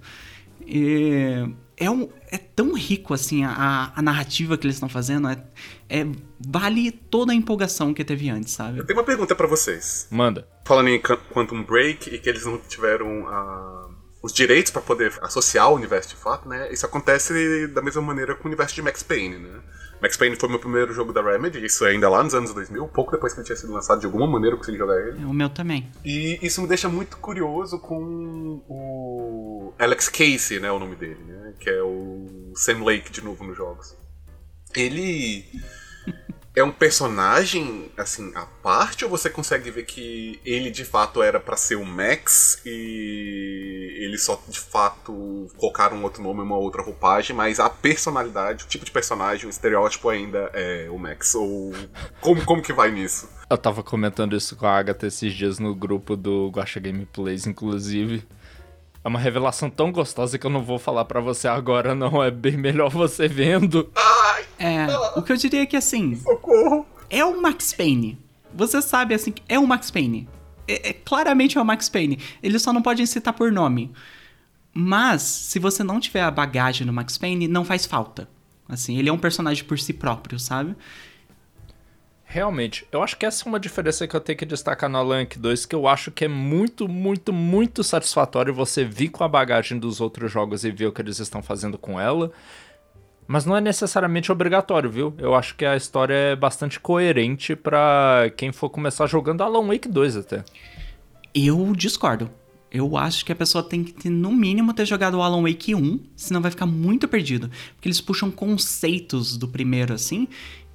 E 0.68 1.50
é, 1.78 1.90
um, 1.90 2.10
é 2.30 2.38
tão 2.38 2.74
rico 2.74 3.14
assim 3.14 3.46
a, 3.46 3.94
a 3.96 4.02
narrativa 4.02 4.58
que 4.58 4.68
eles 4.68 4.76
estão 4.76 4.90
fazendo. 4.90 5.30
É, 5.30 5.42
é, 5.88 6.06
vale 6.46 6.92
toda 6.92 7.32
a 7.32 7.36
empolgação 7.36 7.94
que 7.94 8.04
teve 8.04 8.30
antes, 8.30 8.52
sabe? 8.52 8.80
Eu 8.80 8.86
tenho 8.86 9.00
uma 9.00 9.06
pergunta 9.06 9.34
para 9.34 9.48
vocês. 9.48 10.06
Manda. 10.12 10.46
Falando 10.66 10.90
em 10.90 11.00
Quantum 11.00 11.64
Break 11.64 12.14
e 12.14 12.20
que 12.20 12.28
eles 12.28 12.46
não 12.46 12.58
tiveram 12.58 13.26
a 13.30 13.90
os 14.22 14.34
direitos 14.34 14.72
para 14.72 14.82
poder 14.82 15.14
associar 15.22 15.70
o 15.70 15.76
universo 15.76 16.10
de 16.10 16.16
fato, 16.16 16.50
né? 16.50 16.72
Isso 16.72 16.86
acontece 16.86 17.68
da 17.68 17.82
mesma 17.82 18.02
maneira 18.02 18.36
com 18.36 18.44
o 18.44 18.48
universo 18.48 18.76
de 18.76 18.82
Max 18.82 19.04
Payne, 19.04 19.38
né? 19.38 19.60
Max 20.04 20.18
Payne 20.18 20.36
foi 20.36 20.50
meu 20.50 20.60
primeiro 20.60 20.94
jogo 20.94 21.14
da 21.14 21.22
Remedy, 21.22 21.64
isso 21.66 21.86
ainda 21.86 22.10
lá 22.10 22.22
nos 22.22 22.36
anos 22.36 22.54
2000, 22.54 22.90
pouco 22.90 23.10
depois 23.10 23.32
que 23.32 23.40
ele 23.40 23.46
tinha 23.46 23.56
sido 23.56 23.72
lançado, 23.72 24.02
de 24.02 24.06
alguma 24.06 24.28
maneira 24.28 24.54
eu 24.54 24.58
consegui 24.58 24.78
jogar 24.78 25.00
ele. 25.00 25.24
O 25.24 25.32
meu 25.32 25.50
também. 25.50 25.90
E 26.04 26.38
isso 26.42 26.62
me 26.62 26.68
deixa 26.68 26.90
muito 26.90 27.16
curioso 27.16 27.80
com 27.80 28.62
o 28.68 29.74
Alex 29.80 30.10
Casey, 30.10 30.60
né, 30.60 30.70
o 30.70 30.78
nome 30.78 30.98
dele, 30.98 31.24
né? 31.26 31.54
Que 31.58 31.70
é 31.70 31.82
o 31.82 32.52
Sam 32.54 32.84
Lake 32.84 33.14
de 33.14 33.24
novo 33.24 33.46
nos 33.46 33.56
jogos. 33.56 33.96
Ele 34.76 35.46
é 36.56 36.64
um 36.64 36.72
personagem, 36.72 37.92
assim, 37.98 38.32
à 38.36 38.46
parte, 38.46 39.04
ou 39.04 39.10
você 39.10 39.30
consegue 39.30 39.72
ver 39.72 39.86
que 39.86 40.40
ele 40.46 40.70
de 40.70 40.86
fato 40.86 41.24
era 41.24 41.40
para 41.40 41.58
ser 41.58 41.76
o 41.76 41.86
Max 41.86 42.62
e 42.64 43.98
ele 44.00 44.18
só 44.20 44.40
de 44.48 44.60
fato 44.60 45.48
colocaram 45.58 45.98
um 45.98 46.04
outro 46.04 46.22
nome, 46.22 46.42
uma 46.42 46.58
outra 46.58 46.84
roupagem, 46.84 47.36
mas 47.36 47.60
a 47.60 47.70
personalidade, 47.70 48.66
o 48.66 48.68
tipo 48.68 48.86
de 48.86 48.92
personagem, 48.92 49.48
o 49.48 49.50
estereótipo 49.50 50.10
ainda 50.10 50.52
é 50.54 50.88
o 50.92 51.00
Max? 51.00 51.34
Ou 51.34 51.74
como, 52.22 52.46
como 52.46 52.62
que 52.62 52.72
vai 52.72 52.92
nisso? 52.92 53.28
Eu 53.50 53.58
tava 53.58 53.82
comentando 53.82 54.36
isso 54.36 54.56
com 54.56 54.68
a 54.68 54.78
Agatha 54.78 55.08
esses 55.08 55.34
dias 55.34 55.58
no 55.58 55.74
grupo 55.74 56.16
do 56.16 56.50
Guacha 56.50 56.80
Gameplays, 56.80 57.48
inclusive. 57.48 58.24
É 59.04 59.08
uma 59.08 59.20
revelação 59.20 59.70
tão 59.70 59.92
gostosa 59.92 60.40
que 60.40 60.48
eu 60.48 60.50
não 60.50 60.64
vou 60.64 60.80
falar 60.80 61.04
para 61.04 61.20
você 61.20 61.46
agora, 61.48 61.94
não. 61.94 62.24
É 62.24 62.32
bem 62.32 62.56
melhor 62.56 62.90
você 62.90 63.28
vendo. 63.28 63.92
Ai! 63.96 64.46
É, 64.58 64.88
o 65.18 65.22
que 65.22 65.34
eu 65.34 65.36
diria 65.36 65.64
é 65.64 65.66
que 65.66 65.76
assim. 65.76 66.22
Socorro! 66.54 66.86
É 67.10 67.26
o 67.26 67.42
Max 67.42 67.74
Payne. 67.74 68.18
Você 68.54 68.82
sabe 68.82 69.16
assim 69.16 69.32
que 69.32 69.42
é 69.50 69.58
o 69.58 69.66
Max 69.66 69.90
Payne. 69.90 70.28
É, 70.68 70.90
é, 70.90 70.94
claramente 70.94 71.58
é 71.58 71.62
o 71.62 71.66
Max 71.66 71.90
Payne. 71.90 72.20
Ele 72.42 72.60
só 72.60 72.72
não 72.72 72.82
pode 72.82 73.06
citar 73.08 73.34
por 73.34 73.52
nome. 73.52 73.92
Mas, 74.72 75.22
se 75.22 75.60
você 75.60 75.84
não 75.84 76.00
tiver 76.00 76.22
a 76.22 76.32
bagagem 76.32 76.86
do 76.86 76.94
Max 76.94 77.18
Payne, 77.18 77.48
não 77.48 77.66
faz 77.66 77.86
falta. 77.86 78.30
Assim, 78.68 78.98
ele 78.98 79.10
é 79.10 79.14
um 79.14 79.18
personagem 79.18 79.64
por 79.64 79.78
si 79.78 79.94
próprio, 79.94 80.40
sabe? 80.40 80.76
Realmente, 82.24 82.88
eu 82.92 83.04
acho 83.04 83.18
que 83.18 83.26
essa 83.26 83.48
é 83.48 83.50
uma 83.50 83.60
diferença 83.60 84.08
que 84.08 84.16
eu 84.16 84.22
tenho 84.22 84.38
que 84.38 84.46
destacar 84.46 84.90
no 84.90 84.98
Alan 84.98 85.28
2, 85.36 85.66
que 85.68 85.76
eu 85.76 85.88
acho 85.88 86.10
que 86.10 86.26
é 86.26 86.28
muito, 86.28 86.88
muito, 86.88 87.32
muito 87.32 87.84
satisfatório 87.84 88.54
você 88.54 88.84
vir 88.84 89.10
com 89.10 89.24
a 89.24 89.28
bagagem 89.28 89.78
dos 89.78 90.02
outros 90.02 90.32
jogos 90.32 90.64
e 90.64 90.72
ver 90.72 90.88
o 90.88 90.92
que 90.92 91.02
eles 91.02 91.20
estão 91.20 91.44
fazendo 91.44 91.78
com 91.78 92.00
ela. 92.00 92.32
Mas 93.28 93.46
não 93.46 93.56
é 93.56 93.62
necessariamente 93.62 94.32
obrigatório, 94.32 94.90
viu? 94.90 95.14
Eu 95.18 95.34
acho 95.34 95.56
que 95.56 95.66
a 95.66 95.76
história 95.76 96.14
é 96.14 96.36
bastante 96.36 96.80
coerente 96.80 97.56
para 97.56 98.32
quem 98.36 98.52
for 98.52 98.70
começar 98.70 99.08
jogando 99.08 99.42
Alan 99.42 99.68
Wake 99.68 99.88
2 99.88 100.18
até. 100.18 100.44
Eu 101.34 101.74
discordo. 101.76 102.30
Eu 102.72 102.98
acho 102.98 103.24
que 103.24 103.32
a 103.32 103.36
pessoa 103.36 103.64
tem 103.64 103.84
que, 103.84 103.94
ter, 103.94 104.10
no 104.10 104.32
mínimo, 104.32 104.74
ter 104.74 104.86
jogado 104.86 105.16
o 105.16 105.22
Alan 105.22 105.44
Wake 105.44 105.76
1, 105.76 106.00
senão 106.16 106.42
vai 106.42 106.50
ficar 106.50 106.66
muito 106.66 107.08
perdido. 107.08 107.50
Porque 107.76 107.88
eles 107.88 108.02
puxam 108.02 108.32
conceitos 108.32 109.38
do 109.38 109.48
primeiro, 109.48 109.94
assim, 109.94 110.28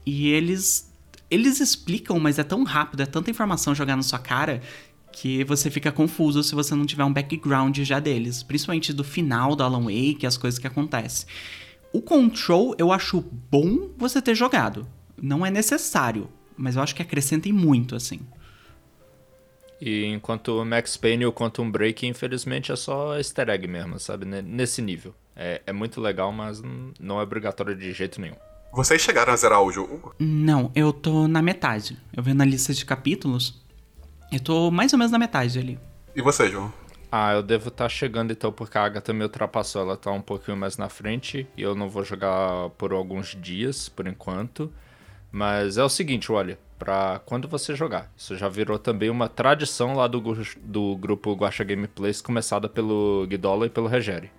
e 0.06 0.28
eles 0.28 0.88
eles 1.30 1.60
explicam, 1.60 2.18
mas 2.18 2.38
é 2.38 2.42
tão 2.42 2.64
rápido, 2.64 3.02
é 3.02 3.06
tanta 3.06 3.30
informação 3.30 3.74
jogada 3.74 3.96
na 3.96 4.02
sua 4.02 4.18
cara 4.18 4.62
que 5.12 5.44
você 5.44 5.70
fica 5.70 5.90
confuso 5.90 6.42
se 6.42 6.54
você 6.54 6.74
não 6.74 6.86
tiver 6.86 7.04
um 7.04 7.12
background 7.12 7.76
já 7.80 7.98
deles, 7.98 8.42
principalmente 8.42 8.92
do 8.92 9.02
final 9.02 9.56
do 9.56 9.62
Alan 9.62 9.82
Wake, 9.82 10.26
as 10.26 10.36
coisas 10.36 10.58
que 10.58 10.66
acontecem. 10.66 11.26
O 11.92 12.02
Control 12.02 12.74
eu 12.78 12.92
acho 12.92 13.20
bom 13.50 13.90
você 13.96 14.20
ter 14.20 14.34
jogado. 14.34 14.86
Não 15.20 15.44
é 15.44 15.50
necessário, 15.50 16.28
mas 16.56 16.76
eu 16.76 16.82
acho 16.82 16.94
que 16.94 17.02
acrescenta 17.02 17.48
muito, 17.48 17.96
assim. 17.96 18.20
E 19.80 20.04
enquanto 20.06 20.60
o 20.60 20.64
Max 20.64 20.96
Payne 20.96 21.22
e 21.22 21.26
o 21.26 21.32
Quantum 21.32 21.70
Break, 21.70 22.06
infelizmente, 22.06 22.72
é 22.72 22.76
só 22.76 23.16
easter 23.16 23.48
egg 23.48 23.66
mesmo, 23.66 23.98
sabe? 23.98 24.24
Nesse 24.26 24.82
nível. 24.82 25.14
É, 25.36 25.62
é 25.66 25.72
muito 25.72 26.00
legal, 26.00 26.32
mas 26.32 26.60
não 26.98 27.20
é 27.20 27.22
obrigatório 27.22 27.76
de 27.76 27.92
jeito 27.92 28.20
nenhum. 28.20 28.34
Vocês 28.72 29.00
chegaram 29.00 29.32
a 29.32 29.36
zerar 29.36 29.62
o 29.62 29.70
jogo? 29.70 30.14
Não, 30.18 30.70
eu 30.74 30.92
tô 30.92 31.28
na 31.28 31.40
metade. 31.40 31.96
Eu 32.12 32.22
vendo 32.22 32.42
a 32.42 32.44
lista 32.44 32.74
de 32.74 32.84
capítulos, 32.84 33.62
eu 34.32 34.40
tô 34.40 34.70
mais 34.70 34.92
ou 34.92 34.98
menos 34.98 35.12
na 35.12 35.18
metade 35.18 35.58
ali. 35.58 35.78
E 36.14 36.20
você, 36.20 36.50
João? 36.50 36.72
Ah, 37.10 37.32
eu 37.32 37.42
devo 37.42 37.68
estar 37.68 37.84
tá 37.84 37.88
chegando 37.88 38.32
então, 38.32 38.52
porque 38.52 38.76
a 38.76 38.84
Agatha 38.84 39.12
me 39.12 39.22
ultrapassou. 39.22 39.82
Ela 39.82 39.96
tá 39.96 40.10
um 40.10 40.20
pouquinho 40.20 40.56
mais 40.56 40.76
na 40.76 40.88
frente 40.88 41.46
e 41.56 41.62
eu 41.62 41.74
não 41.74 41.88
vou 41.88 42.04
jogar 42.04 42.70
por 42.70 42.92
alguns 42.92 43.34
dias, 43.34 43.88
por 43.88 44.06
enquanto. 44.06 44.72
Mas 45.32 45.78
é 45.78 45.84
o 45.84 45.88
seguinte, 45.88 46.30
olha, 46.30 46.58
pra 46.78 47.20
quando 47.24 47.48
você 47.48 47.74
jogar, 47.74 48.10
isso 48.16 48.36
já 48.36 48.48
virou 48.48 48.78
também 48.78 49.10
uma 49.10 49.28
tradição 49.28 49.94
lá 49.94 50.06
do, 50.06 50.20
do 50.58 50.96
grupo 50.96 51.34
Guacha 51.34 51.64
Gameplays, 51.64 52.20
começada 52.20 52.68
pelo 52.68 53.26
Guidola 53.26 53.66
e 53.66 53.70
pelo 53.70 53.88
Regere. 53.88 54.30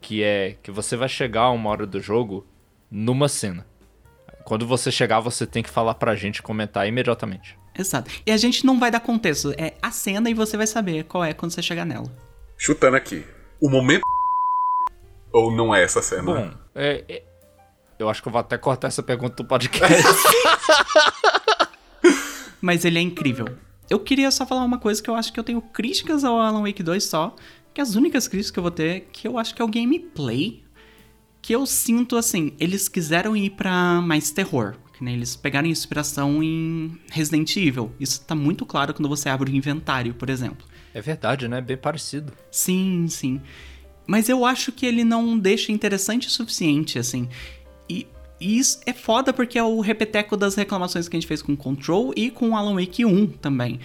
Que 0.00 0.22
é 0.22 0.56
que 0.62 0.70
você 0.70 0.96
vai 0.96 1.08
chegar 1.08 1.42
a 1.42 1.50
uma 1.50 1.70
hora 1.70 1.86
do 1.86 2.00
jogo 2.00 2.46
numa 2.90 3.28
cena. 3.28 3.66
Quando 4.44 4.66
você 4.66 4.90
chegar, 4.90 5.20
você 5.20 5.46
tem 5.46 5.62
que 5.62 5.68
falar 5.68 5.94
pra 5.94 6.14
gente 6.14 6.42
comentar 6.42 6.86
imediatamente. 6.88 7.58
Exato. 7.78 8.10
E 8.26 8.32
a 8.32 8.36
gente 8.36 8.66
não 8.66 8.78
vai 8.78 8.90
dar 8.90 9.00
contexto, 9.00 9.54
é 9.56 9.74
a 9.80 9.90
cena 9.90 10.28
e 10.28 10.34
você 10.34 10.56
vai 10.56 10.66
saber 10.66 11.04
qual 11.04 11.24
é 11.24 11.32
quando 11.32 11.52
você 11.52 11.62
chegar 11.62 11.84
nela. 11.84 12.12
Chutando 12.56 12.96
aqui. 12.96 13.24
O 13.60 13.70
momento. 13.70 14.02
Ou 15.32 15.52
não 15.52 15.74
é 15.74 15.82
essa 15.82 16.02
cena? 16.02 16.22
Bom, 16.22 16.50
é, 16.74 17.04
é... 17.08 17.22
eu 17.98 18.08
acho 18.08 18.20
que 18.20 18.28
eu 18.28 18.32
vou 18.32 18.40
até 18.40 18.58
cortar 18.58 18.88
essa 18.88 19.02
pergunta 19.02 19.36
do 19.36 19.44
podcast. 19.44 19.94
Mas 22.60 22.84
ele 22.84 22.98
é 22.98 23.02
incrível. 23.02 23.46
Eu 23.88 24.00
queria 24.00 24.30
só 24.30 24.44
falar 24.44 24.64
uma 24.64 24.78
coisa 24.78 25.02
que 25.02 25.08
eu 25.08 25.14
acho 25.14 25.32
que 25.32 25.38
eu 25.38 25.44
tenho 25.44 25.62
críticas 25.62 26.24
ao 26.24 26.40
Alan 26.40 26.62
Wake 26.62 26.82
2 26.82 27.04
só. 27.04 27.36
Que 27.72 27.80
as 27.80 27.94
únicas 27.94 28.26
críticas 28.26 28.50
que 28.50 28.58
eu 28.58 28.62
vou 28.62 28.72
ter, 28.72 29.08
que 29.12 29.28
eu 29.28 29.38
acho 29.38 29.54
que 29.54 29.62
é 29.62 29.64
o 29.64 29.68
gameplay 29.68 30.64
que 31.40 31.54
eu 31.54 31.64
sinto 31.64 32.16
assim, 32.16 32.52
eles 32.58 32.88
quiseram 32.88 33.36
ir 33.36 33.50
para 33.50 34.02
mais 34.02 34.30
terror. 34.30 34.74
Eles 35.06 35.36
pegaram 35.36 35.68
inspiração 35.68 36.42
em 36.42 36.98
Resident 37.10 37.56
Evil. 37.56 37.92
Isso 37.98 38.20
tá 38.22 38.34
muito 38.34 38.66
claro 38.66 38.92
quando 38.94 39.08
você 39.08 39.28
abre 39.28 39.50
o 39.50 39.54
inventário, 39.54 40.14
por 40.14 40.30
exemplo. 40.30 40.66
É 40.92 41.00
verdade, 41.00 41.46
né? 41.48 41.60
Bem 41.60 41.76
parecido. 41.76 42.32
Sim, 42.50 43.06
sim. 43.08 43.40
Mas 44.06 44.28
eu 44.28 44.44
acho 44.44 44.72
que 44.72 44.86
ele 44.86 45.04
não 45.04 45.38
deixa 45.38 45.70
interessante 45.70 46.28
o 46.28 46.30
suficiente, 46.30 46.98
assim. 46.98 47.28
E, 47.88 48.06
e 48.40 48.58
isso 48.58 48.80
é 48.86 48.92
foda 48.92 49.32
porque 49.32 49.58
é 49.58 49.62
o 49.62 49.80
repeteco 49.80 50.36
das 50.36 50.54
reclamações 50.54 51.08
que 51.08 51.16
a 51.16 51.20
gente 51.20 51.28
fez 51.28 51.42
com 51.42 51.56
Control 51.56 52.12
e 52.16 52.30
com 52.30 52.56
Alan 52.56 52.74
Wake 52.74 53.04
1 53.04 53.26
também 53.26 53.80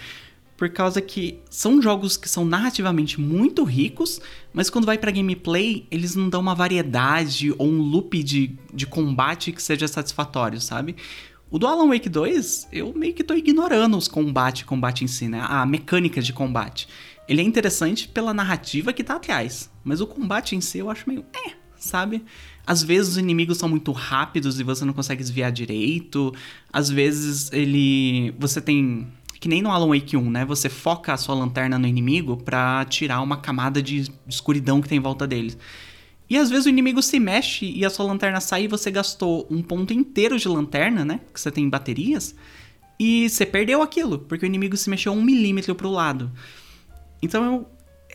por 0.56 0.70
causa 0.70 1.02
que 1.02 1.40
são 1.50 1.82
jogos 1.82 2.16
que 2.16 2.30
são 2.30 2.46
narrativamente 2.46 3.20
muito 3.20 3.64
ricos, 3.64 4.22
mas 4.54 4.70
quando 4.70 4.86
vai 4.86 4.98
para 4.98 5.12
gameplay, 5.12 5.88
eles 5.90 6.16
não 6.16 6.30
dão 6.30 6.42
uma 6.42 6.56
variedade 6.56 7.54
ou 7.58 7.68
um 7.68 7.82
loop 7.82 8.22
de, 8.24 8.58
de 8.74 8.86
combate 8.86 9.52
que 9.52 9.62
seja 9.62 9.88
satisfatório, 9.88 10.62
sabe? 10.62 10.96
O 11.50 11.60
do 11.60 11.68
Alan 11.68 11.88
Wake 11.90 12.10
2, 12.10 12.70
eu 12.72 12.94
meio 12.96 13.14
que 13.14 13.24
tô 13.24 13.34
ignorando 13.34 13.98
os 13.98 14.08
combate, 14.08 14.66
combate 14.66 15.04
em 15.04 15.08
si, 15.08 15.28
né? 15.28 15.40
A 15.48 15.66
mecânica 15.66 16.22
de 16.22 16.34
combate. 16.34 16.88
Ele 17.28 17.42
é 17.42 17.44
interessante 17.44 18.08
pela 18.08 18.34
narrativa 18.34 18.92
que 18.92 19.04
tá 19.04 19.16
atrás, 19.16 19.70
mas 19.84 20.02
o 20.02 20.08
combate 20.08 20.56
em 20.56 20.62
si 20.62 20.80
eu 20.80 20.90
acho 20.90 21.08
meio 21.08 21.24
é, 21.46 21.52
sabe? 21.78 22.24
Às 22.66 22.82
vezes 22.82 23.12
os 23.12 23.18
inimigos 23.18 23.58
são 23.58 23.70
muito 23.70 23.92
rápidos 23.92 24.60
e 24.60 24.64
você 24.64 24.86
não 24.86 24.94
consegue 24.94 25.22
desviar 25.22 25.52
direito. 25.52 26.34
Às 26.72 26.90
vezes 26.90 27.52
ele 27.52 28.34
você 28.40 28.62
tem 28.62 29.08
que 29.44 29.50
nem 29.50 29.62
no 29.62 29.70
Alan 29.70 29.90
Wake 29.90 30.16
1, 30.16 30.32
né? 30.32 30.46
Você 30.46 30.70
foca 30.70 31.12
a 31.12 31.18
sua 31.18 31.36
lanterna 31.36 31.78
no 31.78 31.86
inimigo 31.86 32.38
para 32.38 32.86
tirar 32.86 33.20
uma 33.20 33.36
camada 33.36 33.84
de 33.84 34.10
escuridão 34.26 34.82
que 34.82 34.88
tem 34.88 35.00
em 35.00 35.02
volta 35.02 35.28
deles. 35.28 35.58
E 36.30 36.38
às 36.38 36.50
vezes 36.50 36.66
o 36.66 36.70
inimigo 36.70 37.02
se 37.02 37.20
mexe 37.20 37.66
e 37.66 37.84
a 37.84 37.90
sua 37.90 38.06
lanterna 38.06 38.40
sai 38.40 38.64
e 38.64 38.68
você 38.70 38.90
gastou 38.90 39.46
um 39.52 39.62
ponto 39.62 39.92
inteiro 39.92 40.40
de 40.40 40.48
lanterna, 40.48 41.04
né? 41.04 41.20
Que 41.34 41.42
você 41.42 41.52
tem 41.52 41.68
baterias. 41.68 42.34
E 42.98 43.30
você 43.30 43.46
perdeu 43.46 43.82
aquilo, 43.82 44.18
porque 44.18 44.46
o 44.46 44.48
inimigo 44.48 44.78
se 44.78 44.90
mexeu 44.90 45.12
um 45.12 45.22
milímetro 45.22 45.76
pro 45.76 45.92
lado. 45.92 46.32
Então 47.22 47.44
eu, 47.44 47.68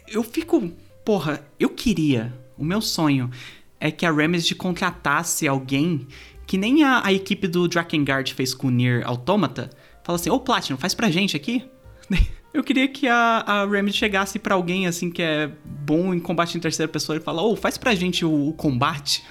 eu 0.08 0.22
fico. 0.22 0.72
Porra, 1.04 1.46
eu 1.60 1.68
queria. 1.68 2.32
O 2.56 2.64
meu 2.64 2.80
sonho 2.80 3.30
é 3.78 3.90
que 3.90 4.06
a 4.06 4.10
Remedy 4.10 4.54
contratasse 4.54 5.46
alguém 5.46 6.06
que 6.46 6.56
nem 6.56 6.84
a, 6.84 7.04
a 7.04 7.12
equipe 7.12 7.46
do 7.46 7.68
Drakengard 7.68 8.32
fez 8.32 8.54
com 8.54 8.68
o 8.68 8.70
Nier 8.70 9.06
Automata 9.06 9.68
Fala 10.08 10.16
assim, 10.16 10.30
ô 10.30 10.40
Platinum, 10.40 10.78
faz 10.78 10.94
pra 10.94 11.10
gente 11.10 11.36
aqui. 11.36 11.68
Eu 12.54 12.64
queria 12.64 12.88
que 12.88 13.06
a, 13.06 13.44
a 13.46 13.66
Remedy 13.66 13.94
chegasse 13.94 14.38
para 14.38 14.54
alguém 14.54 14.86
assim 14.86 15.10
que 15.10 15.20
é 15.20 15.52
bom 15.62 16.14
em 16.14 16.18
combate 16.18 16.56
em 16.56 16.60
terceira 16.60 16.90
pessoa 16.90 17.18
e 17.18 17.20
falar, 17.20 17.42
ô, 17.42 17.52
oh, 17.52 17.56
faz 17.56 17.76
pra 17.76 17.94
gente 17.94 18.24
o, 18.24 18.48
o 18.48 18.54
combate. 18.54 19.22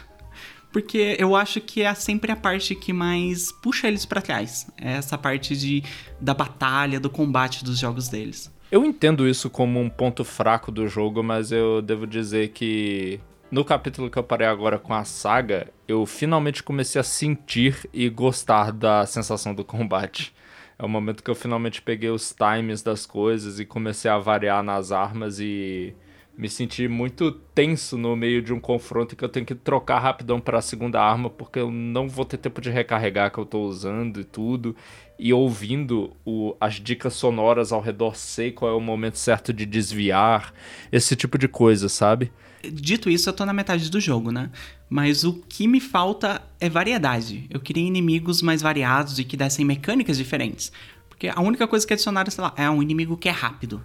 Porque 0.72 1.16
eu 1.18 1.36
acho 1.36 1.60
que 1.60 1.82
é 1.82 1.92
sempre 1.96 2.32
a 2.32 2.36
parte 2.36 2.76
que 2.76 2.94
mais 2.94 3.52
puxa 3.52 3.88
eles 3.88 4.06
para 4.06 4.22
trás. 4.22 4.68
É 4.80 4.92
essa 4.92 5.18
parte 5.18 5.58
de, 5.58 5.84
da 6.22 6.36
batalha, 6.36 7.00
do 7.00 7.10
combate 7.10 7.64
dos 7.64 7.80
jogos 7.80 8.08
deles. 8.08 8.54
Eu 8.72 8.86
entendo 8.86 9.28
isso 9.28 9.50
como 9.50 9.82
um 9.82 9.90
ponto 9.90 10.24
fraco 10.24 10.72
do 10.72 10.88
jogo, 10.88 11.24
mas 11.24 11.52
eu 11.52 11.82
devo 11.82 12.06
dizer 12.06 12.50
que 12.50 13.20
no 13.50 13.66
capítulo 13.66 14.12
que 14.12 14.20
eu 14.20 14.24
parei 14.24 14.46
agora 14.46 14.78
com 14.78 14.94
a 14.94 15.04
saga, 15.04 15.74
eu 15.88 16.06
finalmente 16.06 16.62
comecei 16.62 17.02
a 17.02 17.04
sentir 17.04 17.90
e 17.92 18.08
gostar 18.10 18.72
da 18.72 19.08
sensação 19.08 19.56
do 19.56 19.66
combate. 19.66 20.38
É 20.80 20.86
o 20.86 20.90
momento 20.90 21.24
que 21.24 21.30
eu 21.32 21.36
finalmente 21.36 21.82
peguei 21.82 22.10
os 22.10 22.34
times 22.34 22.84
das 22.84 23.06
coisas 23.06 23.60
e 23.60 23.66
comecei 23.66 24.12
a 24.12 24.20
variar 24.20 24.62
nas 24.62 24.92
armas 24.92 25.40
e 25.40 25.96
me 26.38 26.48
senti 26.48 26.88
muito 26.88 27.32
tenso 27.32 27.98
no 27.98 28.16
meio 28.16 28.44
de 28.44 28.54
um 28.54 28.60
confronto 28.60 29.16
que 29.16 29.26
eu 29.26 29.30
tenho 29.30 29.44
que 29.46 29.56
trocar 29.56 29.98
rapidão 29.98 30.40
para 30.40 30.60
a 30.60 30.62
segunda 30.62 31.02
arma 31.02 31.32
porque 31.32 31.58
eu 31.58 31.72
não 31.72 32.08
vou 32.08 32.24
ter 32.24 32.38
tempo 32.38 32.62
de 32.62 32.70
recarregar 32.70 33.32
que 33.32 33.40
eu 33.40 33.46
tô 33.46 33.62
usando 33.64 34.22
e 34.22 34.24
tudo 34.24 34.76
e 35.18 35.34
ouvindo 35.34 36.16
o, 36.24 36.56
as 36.60 36.76
dicas 36.76 37.16
sonoras 37.16 37.72
ao 37.72 37.82
redor 37.82 38.16
sei 38.16 38.52
qual 38.52 38.72
é 38.72 38.76
o 38.76 38.80
momento 38.80 39.18
certo 39.18 39.52
de 39.52 39.66
desviar, 39.66 40.54
esse 40.92 41.16
tipo 41.16 41.40
de 41.40 41.48
coisa, 41.48 41.90
sabe? 41.90 42.32
Dito 42.64 43.10
isso, 43.10 43.30
eu 43.30 43.34
tô 43.34 43.46
na 43.46 43.54
metade 43.54 43.90
do 43.90 44.00
jogo, 44.00 44.32
né? 44.32 44.50
Mas 44.90 45.24
o 45.24 45.34
que 45.34 45.68
me 45.68 45.80
falta 45.80 46.42
é 46.60 46.70
variedade. 46.70 47.46
Eu 47.50 47.60
queria 47.60 47.86
inimigos 47.86 48.42
mais 48.42 48.62
variados 48.62 49.20
e 49.20 49.24
que 49.24 49.38
dessem 49.38 49.66
mecânicas 49.66 50.18
diferentes. 50.18 50.72
Porque 51.10 51.28
a 51.28 51.42
única 51.42 51.68
coisa 51.68 51.86
que 51.86 51.94
adicionaram, 51.94 52.32
sei 52.32 52.44
lá, 52.44 52.54
é 52.56 52.70
um 52.70 52.82
inimigo 52.82 53.18
que 53.18 53.28
é 53.28 53.32
rápido. 53.32 53.84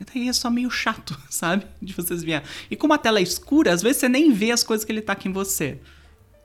E 0.00 0.04
daí 0.04 0.28
é 0.28 0.32
só 0.32 0.50
meio 0.50 0.70
chato, 0.70 1.18
sabe? 1.28 1.66
De 1.80 1.92
vocês 1.92 2.22
verem. 2.22 2.42
E 2.70 2.76
como 2.76 2.94
a 2.94 2.98
tela 2.98 3.18
é 3.18 3.22
escura, 3.22 3.72
às 3.72 3.82
vezes 3.82 3.98
você 3.98 4.08
nem 4.08 4.32
vê 4.32 4.50
as 4.50 4.62
coisas 4.62 4.84
que 4.84 4.90
ele 4.90 5.02
tá 5.02 5.12
aqui 5.12 5.28
em 5.28 5.32
você. 5.32 5.78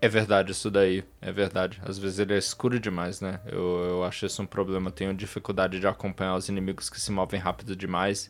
É 0.02 0.10
verdade 0.10 0.52
isso 0.52 0.70
daí, 0.70 1.04
é 1.22 1.32
verdade. 1.32 1.82
Às 1.84 1.98
vezes 1.98 2.20
ele 2.20 2.34
é 2.34 2.38
escuro 2.38 2.80
demais, 2.80 3.22
né? 3.22 3.40
Eu, 3.48 3.86
eu 3.90 4.04
acho 4.04 4.26
isso 4.26 4.42
um 4.42 4.46
problema. 4.46 4.92
Tenho 4.92 5.14
dificuldade 5.14 5.80
de 5.80 5.88
acompanhar 5.88 6.36
os 6.36 6.50
inimigos 6.50 6.90
que 6.90 7.00
se 7.00 7.12
movem 7.12 7.40
rápido 7.40 7.76
demais. 7.76 8.30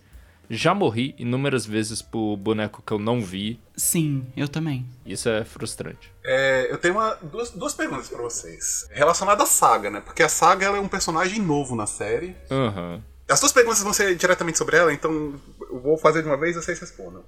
Já 0.50 0.74
morri 0.74 1.16
inúmeras 1.18 1.66
vezes 1.66 2.02
por 2.02 2.38
boneco 2.38 2.82
que 2.86 2.92
eu 2.92 3.00
não 3.00 3.22
vi. 3.22 3.60
Sim, 3.76 4.26
eu 4.36 4.48
também. 4.48 4.86
Isso 5.06 5.30
é 5.30 5.44
frustrante. 5.44 6.12
É, 6.24 6.68
eu 6.72 6.78
tenho 6.78 6.96
uma, 6.96 7.16
duas, 7.22 7.52
duas 7.52 7.74
perguntas 7.74 8.08
para 8.08 8.22
vocês. 8.22 8.88
Relacionada 8.92 9.44
à 9.44 9.46
saga, 9.46 9.90
né? 9.90 10.02
Porque 10.02 10.24
a 10.24 10.30
saga 10.30 10.68
é 10.68 10.72
um 10.72 10.88
personagem 10.88 11.42
novo 11.42 11.76
na 11.76 11.88
série. 11.88 12.36
Uhum. 12.50 13.02
As 13.28 13.40
duas 13.40 13.52
perguntas 13.52 13.82
vão 13.82 13.92
ser 13.92 14.16
diretamente 14.16 14.58
sobre 14.58 14.78
ela, 14.78 14.94
então 14.94 15.34
eu 15.62 15.80
vou 15.80 15.98
fazer 15.98 16.22
de 16.22 16.28
uma 16.28 16.38
vez 16.38 16.56
e 16.56 16.62
vocês 16.62 16.80
respondam. 16.80 17.24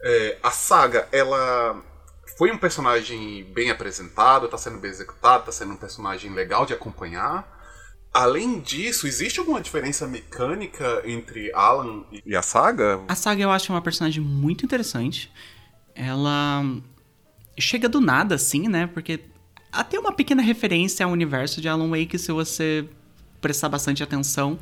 É, 0.00 0.38
a 0.42 0.52
saga, 0.52 1.08
ela 1.10 1.82
foi 2.36 2.52
um 2.52 2.58
personagem 2.58 3.44
bem 3.52 3.70
apresentado, 3.70 4.44
está 4.44 4.56
sendo 4.56 4.78
bem 4.78 4.90
executado, 4.90 5.40
está 5.40 5.52
sendo 5.52 5.72
um 5.72 5.76
personagem 5.76 6.32
legal 6.32 6.64
de 6.64 6.72
acompanhar. 6.72 7.57
Além 8.12 8.60
disso, 8.60 9.06
existe 9.06 9.38
alguma 9.38 9.60
diferença 9.60 10.06
mecânica 10.06 11.02
entre 11.04 11.52
Alan 11.52 12.04
e 12.24 12.34
a 12.34 12.42
saga? 12.42 13.00
A 13.06 13.14
saga 13.14 13.42
eu 13.42 13.50
acho 13.50 13.72
uma 13.72 13.82
personagem 13.82 14.22
muito 14.22 14.64
interessante. 14.64 15.30
Ela 15.94 16.64
chega 17.58 17.88
do 17.88 18.00
nada, 18.00 18.34
assim, 18.34 18.66
né? 18.68 18.86
Porque 18.86 19.20
até 19.70 19.98
uma 19.98 20.12
pequena 20.12 20.42
referência 20.42 21.04
ao 21.04 21.12
universo 21.12 21.60
de 21.60 21.68
Alan 21.68 21.90
Wake 21.90 22.18
se 22.18 22.32
você 22.32 22.88
prestar 23.40 23.68
bastante 23.68 24.02
atenção, 24.02 24.58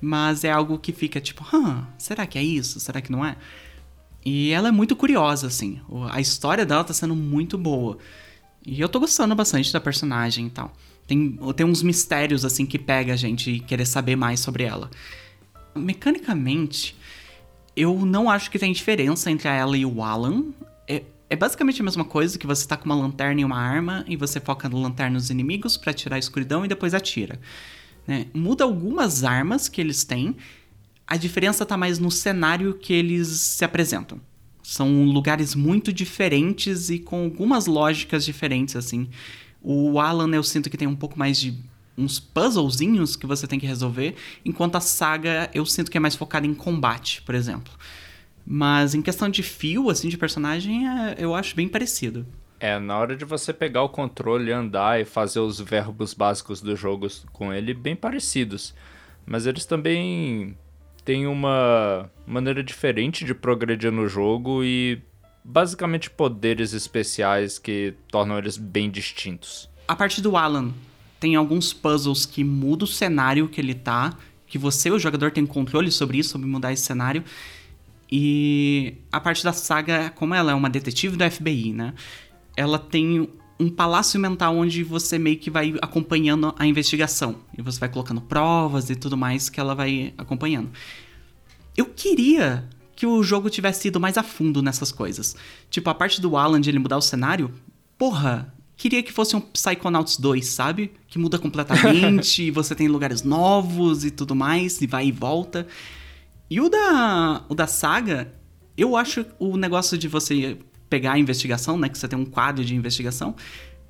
mas 0.00 0.44
é 0.44 0.50
algo 0.50 0.78
que 0.78 0.92
fica 0.92 1.20
tipo, 1.20 1.44
Hã, 1.52 1.86
será 1.98 2.26
que 2.26 2.38
é 2.38 2.42
isso? 2.42 2.78
Será 2.78 3.00
que 3.00 3.10
não 3.10 3.24
é? 3.24 3.36
E 4.24 4.50
ela 4.50 4.68
é 4.68 4.70
muito 4.70 4.94
curiosa, 4.94 5.46
assim. 5.46 5.80
A 6.10 6.20
história 6.20 6.64
dela 6.64 6.84
tá 6.84 6.94
sendo 6.94 7.16
muito 7.16 7.58
boa. 7.58 7.98
E 8.64 8.80
eu 8.80 8.88
tô 8.88 9.00
gostando 9.00 9.34
bastante 9.34 9.72
da 9.72 9.80
personagem 9.80 10.46
e 10.46 10.50
tal. 10.50 10.72
Tem, 11.12 11.38
tem 11.54 11.66
uns 11.66 11.82
mistérios, 11.82 12.42
assim, 12.42 12.64
que 12.64 12.78
pega 12.78 13.12
a 13.12 13.16
gente 13.16 13.50
e 13.50 13.60
querer 13.60 13.84
saber 13.84 14.16
mais 14.16 14.40
sobre 14.40 14.64
ela. 14.64 14.90
Mecanicamente, 15.76 16.96
eu 17.76 18.06
não 18.06 18.30
acho 18.30 18.50
que 18.50 18.58
tem 18.58 18.72
diferença 18.72 19.30
entre 19.30 19.46
ela 19.46 19.76
e 19.76 19.84
o 19.84 20.02
Alan. 20.02 20.46
É, 20.88 21.02
é 21.28 21.36
basicamente 21.36 21.82
a 21.82 21.84
mesma 21.84 22.04
coisa, 22.04 22.38
que 22.38 22.46
você 22.46 22.66
tá 22.66 22.78
com 22.78 22.86
uma 22.86 22.94
lanterna 22.94 23.42
e 23.42 23.44
uma 23.44 23.58
arma, 23.58 24.06
e 24.08 24.16
você 24.16 24.40
foca 24.40 24.70
no 24.70 24.80
lanterna 24.80 25.14
nos 25.14 25.28
inimigos 25.28 25.76
para 25.76 25.92
tirar 25.92 26.16
a 26.16 26.18
escuridão 26.18 26.64
e 26.64 26.68
depois 26.68 26.94
atira. 26.94 27.38
Né? 28.06 28.28
Muda 28.32 28.64
algumas 28.64 29.22
armas 29.22 29.68
que 29.68 29.82
eles 29.82 30.04
têm. 30.04 30.34
A 31.06 31.18
diferença 31.18 31.64
está 31.64 31.76
mais 31.76 31.98
no 31.98 32.10
cenário 32.10 32.72
que 32.72 32.94
eles 32.94 33.28
se 33.28 33.66
apresentam. 33.66 34.18
São 34.62 35.04
lugares 35.04 35.54
muito 35.54 35.92
diferentes 35.92 36.88
e 36.88 36.98
com 36.98 37.24
algumas 37.24 37.66
lógicas 37.66 38.24
diferentes, 38.24 38.76
assim. 38.76 39.10
O 39.62 40.00
Alan 40.00 40.34
eu 40.34 40.42
sinto 40.42 40.68
que 40.68 40.76
tem 40.76 40.88
um 40.88 40.96
pouco 40.96 41.18
mais 41.18 41.38
de 41.38 41.54
uns 41.96 42.18
puzzlezinhos 42.18 43.16
que 43.16 43.26
você 43.26 43.46
tem 43.46 43.58
que 43.58 43.66
resolver, 43.66 44.14
enquanto 44.44 44.76
a 44.76 44.80
saga 44.80 45.50
eu 45.54 45.64
sinto 45.64 45.90
que 45.90 45.96
é 45.96 46.00
mais 46.00 46.16
focada 46.16 46.46
em 46.46 46.54
combate, 46.54 47.22
por 47.22 47.34
exemplo. 47.34 47.72
Mas 48.44 48.94
em 48.94 49.02
questão 49.02 49.28
de 49.28 49.42
fio, 49.42 49.88
assim, 49.88 50.08
de 50.08 50.18
personagem, 50.18 50.88
é, 50.88 51.16
eu 51.18 51.34
acho 51.34 51.54
bem 51.54 51.68
parecido. 51.68 52.26
É, 52.58 52.78
na 52.78 52.96
hora 52.96 53.16
de 53.16 53.24
você 53.24 53.52
pegar 53.52 53.82
o 53.82 53.88
controle, 53.88 54.52
andar 54.52 55.00
e 55.00 55.04
fazer 55.04 55.40
os 55.40 55.60
verbos 55.60 56.14
básicos 56.14 56.60
do 56.60 56.74
jogo 56.76 57.06
com 57.32 57.52
ele, 57.52 57.74
bem 57.74 57.94
parecidos. 57.94 58.74
Mas 59.26 59.46
eles 59.46 59.64
também 59.64 60.56
têm 61.04 61.26
uma 61.26 62.10
maneira 62.26 62.62
diferente 62.62 63.24
de 63.24 63.34
progredir 63.34 63.90
no 63.90 64.08
jogo 64.08 64.62
e 64.64 65.02
basicamente 65.44 66.10
poderes 66.10 66.72
especiais 66.72 67.58
que 67.58 67.94
tornam 68.10 68.38
eles 68.38 68.56
bem 68.56 68.90
distintos. 68.90 69.68
A 69.86 69.96
parte 69.96 70.20
do 70.20 70.36
Alan, 70.36 70.72
tem 71.18 71.36
alguns 71.36 71.72
puzzles 71.72 72.24
que 72.26 72.42
mudam 72.42 72.84
o 72.84 72.88
cenário 72.88 73.48
que 73.48 73.60
ele 73.60 73.74
tá, 73.74 74.16
que 74.46 74.58
você, 74.58 74.90
o 74.90 74.98
jogador, 74.98 75.30
tem 75.30 75.46
controle 75.46 75.90
sobre 75.90 76.18
isso, 76.18 76.30
sobre 76.30 76.46
mudar 76.46 76.72
esse 76.72 76.82
cenário. 76.82 77.24
E 78.10 78.96
a 79.10 79.20
parte 79.20 79.42
da 79.42 79.52
saga, 79.52 80.10
como 80.10 80.34
ela 80.34 80.52
é 80.52 80.54
uma 80.54 80.68
detetive 80.68 81.16
do 81.16 81.30
FBI, 81.30 81.72
né? 81.72 81.94
ela 82.56 82.78
tem 82.78 83.28
um 83.58 83.70
palácio 83.70 84.18
mental 84.18 84.56
onde 84.56 84.82
você 84.82 85.18
meio 85.18 85.38
que 85.38 85.50
vai 85.50 85.74
acompanhando 85.80 86.54
a 86.58 86.66
investigação. 86.66 87.36
E 87.56 87.62
você 87.62 87.78
vai 87.78 87.88
colocando 87.88 88.20
provas 88.20 88.90
e 88.90 88.96
tudo 88.96 89.16
mais 89.16 89.48
que 89.48 89.60
ela 89.60 89.74
vai 89.74 90.12
acompanhando. 90.18 90.70
Eu 91.76 91.86
queria 91.86 92.68
que 93.02 93.06
o 93.06 93.20
jogo 93.20 93.50
tivesse 93.50 93.88
ido 93.88 93.98
mais 93.98 94.16
a 94.16 94.22
fundo 94.22 94.62
nessas 94.62 94.92
coisas. 94.92 95.34
Tipo, 95.68 95.90
a 95.90 95.94
parte 95.94 96.20
do 96.20 96.36
Alan 96.36 96.60
de 96.60 96.70
ele 96.70 96.78
mudar 96.78 96.96
o 96.96 97.02
cenário, 97.02 97.52
porra, 97.98 98.54
queria 98.76 99.02
que 99.02 99.12
fosse 99.12 99.34
um 99.34 99.40
Psychonauts 99.40 100.18
2, 100.18 100.46
sabe? 100.46 100.92
Que 101.08 101.18
muda 101.18 101.36
completamente, 101.36 102.44
e 102.46 102.52
você 102.52 102.76
tem 102.76 102.86
lugares 102.86 103.24
novos 103.24 104.04
e 104.04 104.12
tudo 104.12 104.36
mais, 104.36 104.80
e 104.80 104.86
vai 104.86 105.08
e 105.08 105.10
volta. 105.10 105.66
E 106.48 106.60
o 106.60 106.68
da, 106.68 107.44
o 107.48 107.56
da 107.56 107.66
saga, 107.66 108.32
eu 108.76 108.96
acho 108.96 109.26
o 109.36 109.56
negócio 109.56 109.98
de 109.98 110.06
você 110.06 110.56
pegar 110.88 111.14
a 111.14 111.18
investigação, 111.18 111.76
né? 111.76 111.88
Que 111.88 111.98
você 111.98 112.06
tem 112.06 112.16
um 112.16 112.24
quadro 112.24 112.64
de 112.64 112.72
investigação, 112.76 113.34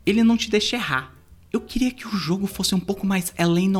ele 0.06 0.24
não 0.24 0.38
te 0.38 0.48
deixa 0.48 0.76
errar. 0.76 1.12
Eu 1.52 1.60
queria 1.60 1.90
que 1.90 2.06
o 2.06 2.10
jogo 2.10 2.46
fosse 2.46 2.74
um 2.74 2.80
pouco 2.80 3.06
mais 3.06 3.34
Ellen 3.38 3.72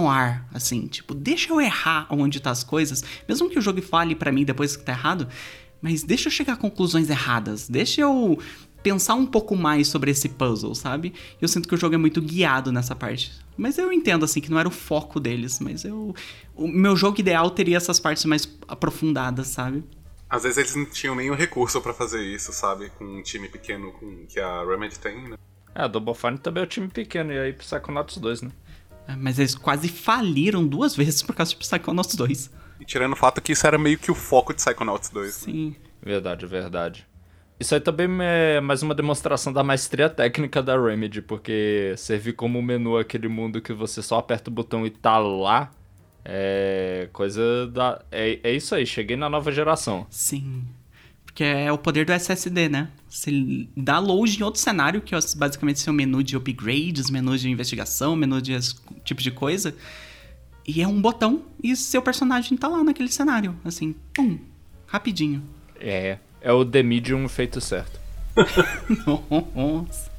assim, 0.52 0.86
tipo, 0.86 1.14
deixa 1.14 1.50
eu 1.50 1.60
errar 1.60 2.06
onde 2.10 2.38
tá 2.38 2.50
as 2.50 2.62
coisas, 2.62 3.02
mesmo 3.26 3.48
que 3.48 3.58
o 3.58 3.62
jogo 3.62 3.80
fale 3.80 4.14
para 4.14 4.30
mim 4.30 4.44
depois 4.44 4.76
que 4.76 4.84
tá 4.84 4.92
errado, 4.92 5.26
mas 5.80 6.02
deixa 6.02 6.28
eu 6.28 6.32
chegar 6.32 6.52
a 6.52 6.56
conclusões 6.56 7.08
erradas, 7.08 7.68
deixa 7.68 8.02
eu 8.02 8.38
pensar 8.82 9.14
um 9.14 9.24
pouco 9.24 9.56
mais 9.56 9.88
sobre 9.88 10.10
esse 10.10 10.28
puzzle, 10.28 10.74
sabe? 10.74 11.14
Eu 11.40 11.48
sinto 11.48 11.68
que 11.68 11.74
o 11.74 11.78
jogo 11.78 11.94
é 11.94 11.98
muito 11.98 12.20
guiado 12.20 12.70
nessa 12.72 12.94
parte. 12.94 13.32
Mas 13.56 13.78
eu 13.78 13.92
entendo, 13.92 14.24
assim, 14.24 14.40
que 14.40 14.50
não 14.50 14.58
era 14.58 14.68
o 14.68 14.72
foco 14.72 15.20
deles, 15.20 15.60
mas 15.60 15.84
eu... 15.84 16.14
O 16.54 16.66
meu 16.66 16.96
jogo 16.96 17.20
ideal 17.20 17.50
teria 17.50 17.76
essas 17.76 18.00
partes 18.00 18.24
mais 18.24 18.48
aprofundadas, 18.66 19.46
sabe? 19.46 19.84
Às 20.28 20.42
vezes 20.42 20.58
eles 20.58 20.74
não 20.74 20.84
tinham 20.84 21.14
nenhum 21.14 21.34
recurso 21.34 21.80
para 21.80 21.94
fazer 21.94 22.22
isso, 22.22 22.52
sabe? 22.52 22.90
Com 22.98 23.04
um 23.04 23.22
time 23.22 23.48
pequeno 23.48 23.92
com, 23.92 24.26
que 24.26 24.40
a 24.40 24.64
Remedy 24.64 24.98
tem, 24.98 25.28
né? 25.28 25.36
É, 25.74 25.82
a 25.82 25.86
Double 25.86 26.14
Fine 26.14 26.38
também 26.38 26.62
é 26.62 26.66
um 26.66 26.68
time 26.68 26.88
pequeno, 26.88 27.32
e 27.32 27.38
aí 27.38 27.52
Psychonauts 27.52 28.18
2, 28.18 28.42
né? 28.42 28.50
É, 29.08 29.16
mas 29.16 29.38
eles 29.38 29.54
quase 29.54 29.88
faliram 29.88 30.66
duas 30.66 30.94
vezes 30.94 31.22
por 31.22 31.34
causa 31.34 31.52
de 31.52 31.56
Psychonauts 31.56 32.14
2. 32.14 32.50
E 32.80 32.84
tirando 32.84 33.12
o 33.12 33.16
fato 33.16 33.40
que 33.40 33.52
isso 33.52 33.66
era 33.66 33.78
meio 33.78 33.98
que 33.98 34.10
o 34.10 34.14
foco 34.14 34.52
de 34.52 34.62
Psychonauts 34.62 35.10
2. 35.10 35.26
Né? 35.26 35.32
Sim. 35.32 35.68
Né? 35.68 35.76
Verdade, 36.02 36.46
verdade. 36.46 37.06
Isso 37.58 37.74
aí 37.74 37.80
também 37.80 38.08
é 38.20 38.60
mais 38.60 38.82
uma 38.82 38.94
demonstração 38.94 39.52
da 39.52 39.62
maestria 39.62 40.08
técnica 40.08 40.60
da 40.60 40.76
Remedy, 40.76 41.22
porque 41.22 41.94
servir 41.96 42.32
como 42.32 42.60
menu 42.60 42.96
aquele 42.96 43.28
mundo 43.28 43.62
que 43.62 43.72
você 43.72 44.02
só 44.02 44.18
aperta 44.18 44.50
o 44.50 44.52
botão 44.52 44.84
e 44.84 44.90
tá 44.90 45.16
lá, 45.18 45.70
é 46.24 47.08
coisa 47.12 47.68
da. 47.68 48.02
É, 48.10 48.40
é 48.42 48.52
isso 48.52 48.74
aí, 48.74 48.84
cheguei 48.84 49.16
na 49.16 49.30
nova 49.30 49.52
geração. 49.52 50.06
Sim. 50.10 50.64
Porque 51.32 51.44
é 51.44 51.72
o 51.72 51.78
poder 51.78 52.04
do 52.04 52.12
SSD, 52.12 52.68
né? 52.68 52.90
Você 53.08 53.66
dá 53.74 53.98
load 53.98 54.38
em 54.38 54.42
outro 54.42 54.60
cenário, 54.60 55.00
que 55.00 55.14
é 55.14 55.18
basicamente 55.34 55.80
seu 55.80 55.90
menu 55.90 56.22
de 56.22 56.36
upgrades, 56.36 57.08
menu 57.08 57.38
de 57.38 57.48
investigação, 57.48 58.14
menu 58.14 58.40
de 58.40 58.52
tipo 59.02 59.22
de 59.22 59.30
coisa. 59.30 59.74
E 60.68 60.82
é 60.82 60.86
um 60.86 61.00
botão 61.00 61.42
e 61.62 61.74
seu 61.74 62.02
personagem 62.02 62.56
tá 62.56 62.68
lá 62.68 62.84
naquele 62.84 63.08
cenário. 63.10 63.56
Assim, 63.64 63.94
pum, 64.12 64.38
rapidinho. 64.86 65.42
É, 65.80 66.18
é 66.42 66.52
o 66.52 66.66
The 66.66 66.82
Medium 66.82 67.26
feito 67.28 67.62
certo. 67.62 67.98
Nossa. 69.56 70.12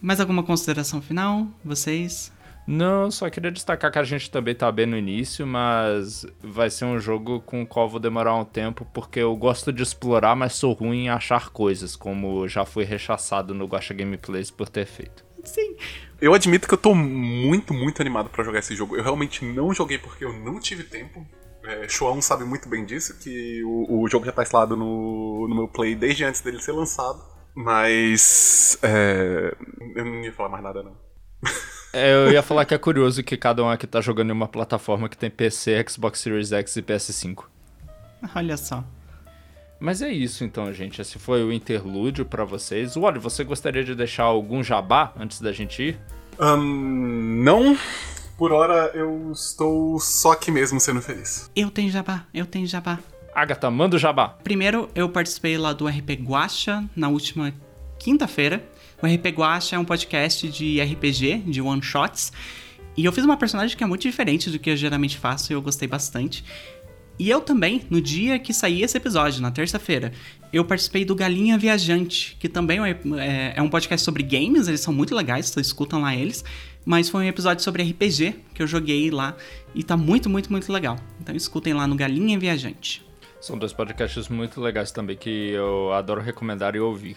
Mais 0.00 0.18
alguma 0.18 0.42
consideração 0.42 1.02
final? 1.02 1.46
Vocês? 1.62 2.32
Não, 2.66 3.10
só 3.10 3.28
queria 3.28 3.50
destacar 3.50 3.90
que 3.90 3.98
a 3.98 4.04
gente 4.04 4.30
também 4.30 4.54
tá 4.54 4.70
bem 4.70 4.86
no 4.86 4.96
início, 4.96 5.46
mas 5.46 6.24
vai 6.40 6.70
ser 6.70 6.84
um 6.84 6.98
jogo 6.98 7.40
com 7.40 7.62
o 7.62 7.66
qual 7.66 7.88
vou 7.88 7.98
demorar 7.98 8.36
um 8.36 8.44
tempo, 8.44 8.86
porque 8.94 9.18
eu 9.18 9.34
gosto 9.36 9.72
de 9.72 9.82
explorar, 9.82 10.36
mas 10.36 10.54
sou 10.54 10.72
ruim 10.72 11.04
em 11.04 11.08
achar 11.08 11.50
coisas, 11.50 11.96
como 11.96 12.46
já 12.46 12.64
fui 12.64 12.84
rechaçado 12.84 13.52
no 13.52 13.66
Guacha 13.66 13.92
Gameplays 13.92 14.50
por 14.50 14.68
ter 14.68 14.86
feito. 14.86 15.24
Sim. 15.44 15.76
Eu 16.20 16.34
admito 16.34 16.68
que 16.68 16.74
eu 16.74 16.78
tô 16.78 16.94
muito, 16.94 17.74
muito 17.74 18.00
animado 18.00 18.30
para 18.30 18.44
jogar 18.44 18.60
esse 18.60 18.76
jogo. 18.76 18.96
Eu 18.96 19.02
realmente 19.02 19.44
não 19.44 19.74
joguei 19.74 19.98
porque 19.98 20.24
eu 20.24 20.32
não 20.32 20.60
tive 20.60 20.84
tempo. 20.84 21.26
É, 21.64 21.88
Shoan 21.88 22.20
sabe 22.20 22.44
muito 22.44 22.68
bem 22.68 22.84
disso, 22.84 23.18
que 23.18 23.62
o, 23.64 24.02
o 24.02 24.08
jogo 24.08 24.24
já 24.24 24.32
tá 24.32 24.42
instalado 24.42 24.76
no, 24.76 25.48
no 25.48 25.54
meu 25.54 25.68
Play 25.68 25.96
desde 25.96 26.24
antes 26.24 26.40
dele 26.40 26.60
ser 26.60 26.72
lançado. 26.72 27.20
Mas. 27.54 28.78
É, 28.82 29.54
eu 29.96 30.04
não 30.04 30.22
ia 30.22 30.32
falar 30.32 30.48
mais 30.48 30.62
nada, 30.62 30.82
não. 30.82 30.96
É, 31.92 32.14
eu 32.14 32.32
ia 32.32 32.42
falar 32.42 32.64
que 32.64 32.74
é 32.74 32.78
curioso 32.78 33.22
que 33.22 33.36
cada 33.36 33.62
um 33.62 33.68
aqui 33.68 33.86
tá 33.86 34.00
jogando 34.00 34.30
em 34.30 34.32
uma 34.32 34.48
plataforma 34.48 35.08
que 35.08 35.16
tem 35.16 35.30
PC, 35.30 35.84
Xbox 35.88 36.20
Series 36.20 36.50
X 36.52 36.76
e 36.76 36.82
PS5. 36.82 37.44
Olha 38.34 38.56
só. 38.56 38.82
Mas 39.78 40.00
é 40.00 40.10
isso 40.10 40.44
então, 40.44 40.72
gente. 40.72 41.02
Esse 41.02 41.18
foi 41.18 41.42
o 41.42 41.52
interlúdio 41.52 42.24
para 42.24 42.44
vocês. 42.44 42.96
Olha, 42.96 43.18
você 43.18 43.42
gostaria 43.42 43.82
de 43.82 43.94
deixar 43.94 44.22
algum 44.22 44.62
jabá 44.62 45.12
antes 45.18 45.40
da 45.40 45.52
gente 45.52 45.82
ir? 45.82 46.00
Um, 46.40 47.42
não. 47.42 47.76
Por 48.38 48.52
hora 48.52 48.92
eu 48.94 49.30
estou 49.32 49.98
só 49.98 50.32
aqui 50.32 50.50
mesmo 50.50 50.80
sendo 50.80 51.02
feliz. 51.02 51.50
Eu 51.54 51.70
tenho 51.70 51.90
jabá, 51.90 52.24
eu 52.32 52.46
tenho 52.46 52.66
jabá. 52.66 52.98
Agatha, 53.34 53.70
manda 53.70 53.96
o 53.96 53.98
jabá. 53.98 54.28
Primeiro, 54.28 54.88
eu 54.94 55.08
participei 55.08 55.58
lá 55.58 55.72
do 55.72 55.86
RP 55.86 56.10
Guacha 56.22 56.84
na 56.94 57.08
última 57.08 57.52
quinta-feira. 57.98 58.64
O 59.02 59.06
RP 59.06 59.36
Guacha 59.36 59.74
é 59.74 59.78
um 59.80 59.84
podcast 59.84 60.48
de 60.48 60.80
RPG, 60.80 61.38
de 61.46 61.60
one-shots. 61.60 62.32
E 62.96 63.04
eu 63.04 63.10
fiz 63.10 63.24
uma 63.24 63.36
personagem 63.36 63.76
que 63.76 63.82
é 63.82 63.86
muito 63.86 64.02
diferente 64.02 64.48
do 64.48 64.60
que 64.60 64.70
eu 64.70 64.76
geralmente 64.76 65.18
faço 65.18 65.52
e 65.52 65.54
eu 65.54 65.60
gostei 65.60 65.88
bastante. 65.88 66.44
E 67.18 67.28
eu 67.28 67.40
também, 67.40 67.82
no 67.90 68.00
dia 68.00 68.38
que 68.38 68.54
saía 68.54 68.84
esse 68.84 68.96
episódio, 68.96 69.42
na 69.42 69.50
terça-feira, 69.50 70.12
eu 70.52 70.64
participei 70.64 71.04
do 71.04 71.16
Galinha 71.16 71.58
Viajante, 71.58 72.36
que 72.38 72.48
também 72.48 72.78
é, 72.78 72.90
é, 72.90 73.52
é 73.56 73.62
um 73.62 73.68
podcast 73.68 74.04
sobre 74.04 74.22
games, 74.22 74.68
eles 74.68 74.80
são 74.80 74.94
muito 74.94 75.16
legais, 75.16 75.50
então 75.50 75.60
escutam 75.60 76.00
lá 76.00 76.14
eles. 76.14 76.44
Mas 76.84 77.08
foi 77.08 77.24
um 77.24 77.28
episódio 77.28 77.64
sobre 77.64 77.82
RPG 77.82 78.36
que 78.54 78.62
eu 78.62 78.68
joguei 78.68 79.10
lá 79.10 79.36
e 79.74 79.82
tá 79.82 79.96
muito, 79.96 80.30
muito, 80.30 80.48
muito 80.50 80.72
legal. 80.72 80.96
Então 81.20 81.34
escutem 81.34 81.74
lá 81.74 81.88
no 81.88 81.96
Galinha 81.96 82.38
Viajante. 82.38 83.04
São 83.40 83.58
dois 83.58 83.72
podcasts 83.72 84.28
muito 84.28 84.60
legais 84.60 84.92
também 84.92 85.16
que 85.16 85.50
eu 85.50 85.92
adoro 85.92 86.20
recomendar 86.20 86.76
e 86.76 86.78
ouvir. 86.78 87.16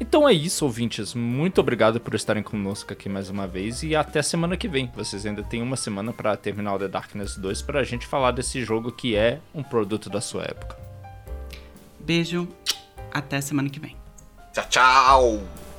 Então 0.00 0.26
é 0.26 0.32
isso, 0.32 0.64
ouvintes. 0.64 1.12
Muito 1.12 1.60
obrigado 1.60 2.00
por 2.00 2.14
estarem 2.14 2.42
conosco 2.42 2.90
aqui 2.90 3.06
mais 3.06 3.28
uma 3.28 3.46
vez 3.46 3.82
e 3.82 3.94
até 3.94 4.22
semana 4.22 4.56
que 4.56 4.66
vem. 4.66 4.90
Vocês 4.96 5.26
ainda 5.26 5.42
têm 5.42 5.60
uma 5.60 5.76
semana 5.76 6.10
para 6.10 6.34
terminar 6.38 6.74
o 6.74 6.78
The 6.78 6.88
Darkness 6.88 7.36
2 7.36 7.60
para 7.60 7.80
a 7.80 7.84
gente 7.84 8.06
falar 8.06 8.30
desse 8.30 8.64
jogo 8.64 8.90
que 8.90 9.14
é 9.14 9.40
um 9.54 9.62
produto 9.62 10.08
da 10.08 10.22
sua 10.22 10.44
época. 10.44 10.76
Beijo, 12.00 12.48
até 13.12 13.42
semana 13.42 13.68
que 13.68 13.78
vem. 13.78 13.94
Tchau, 14.54 14.64
tchau! 14.70 15.69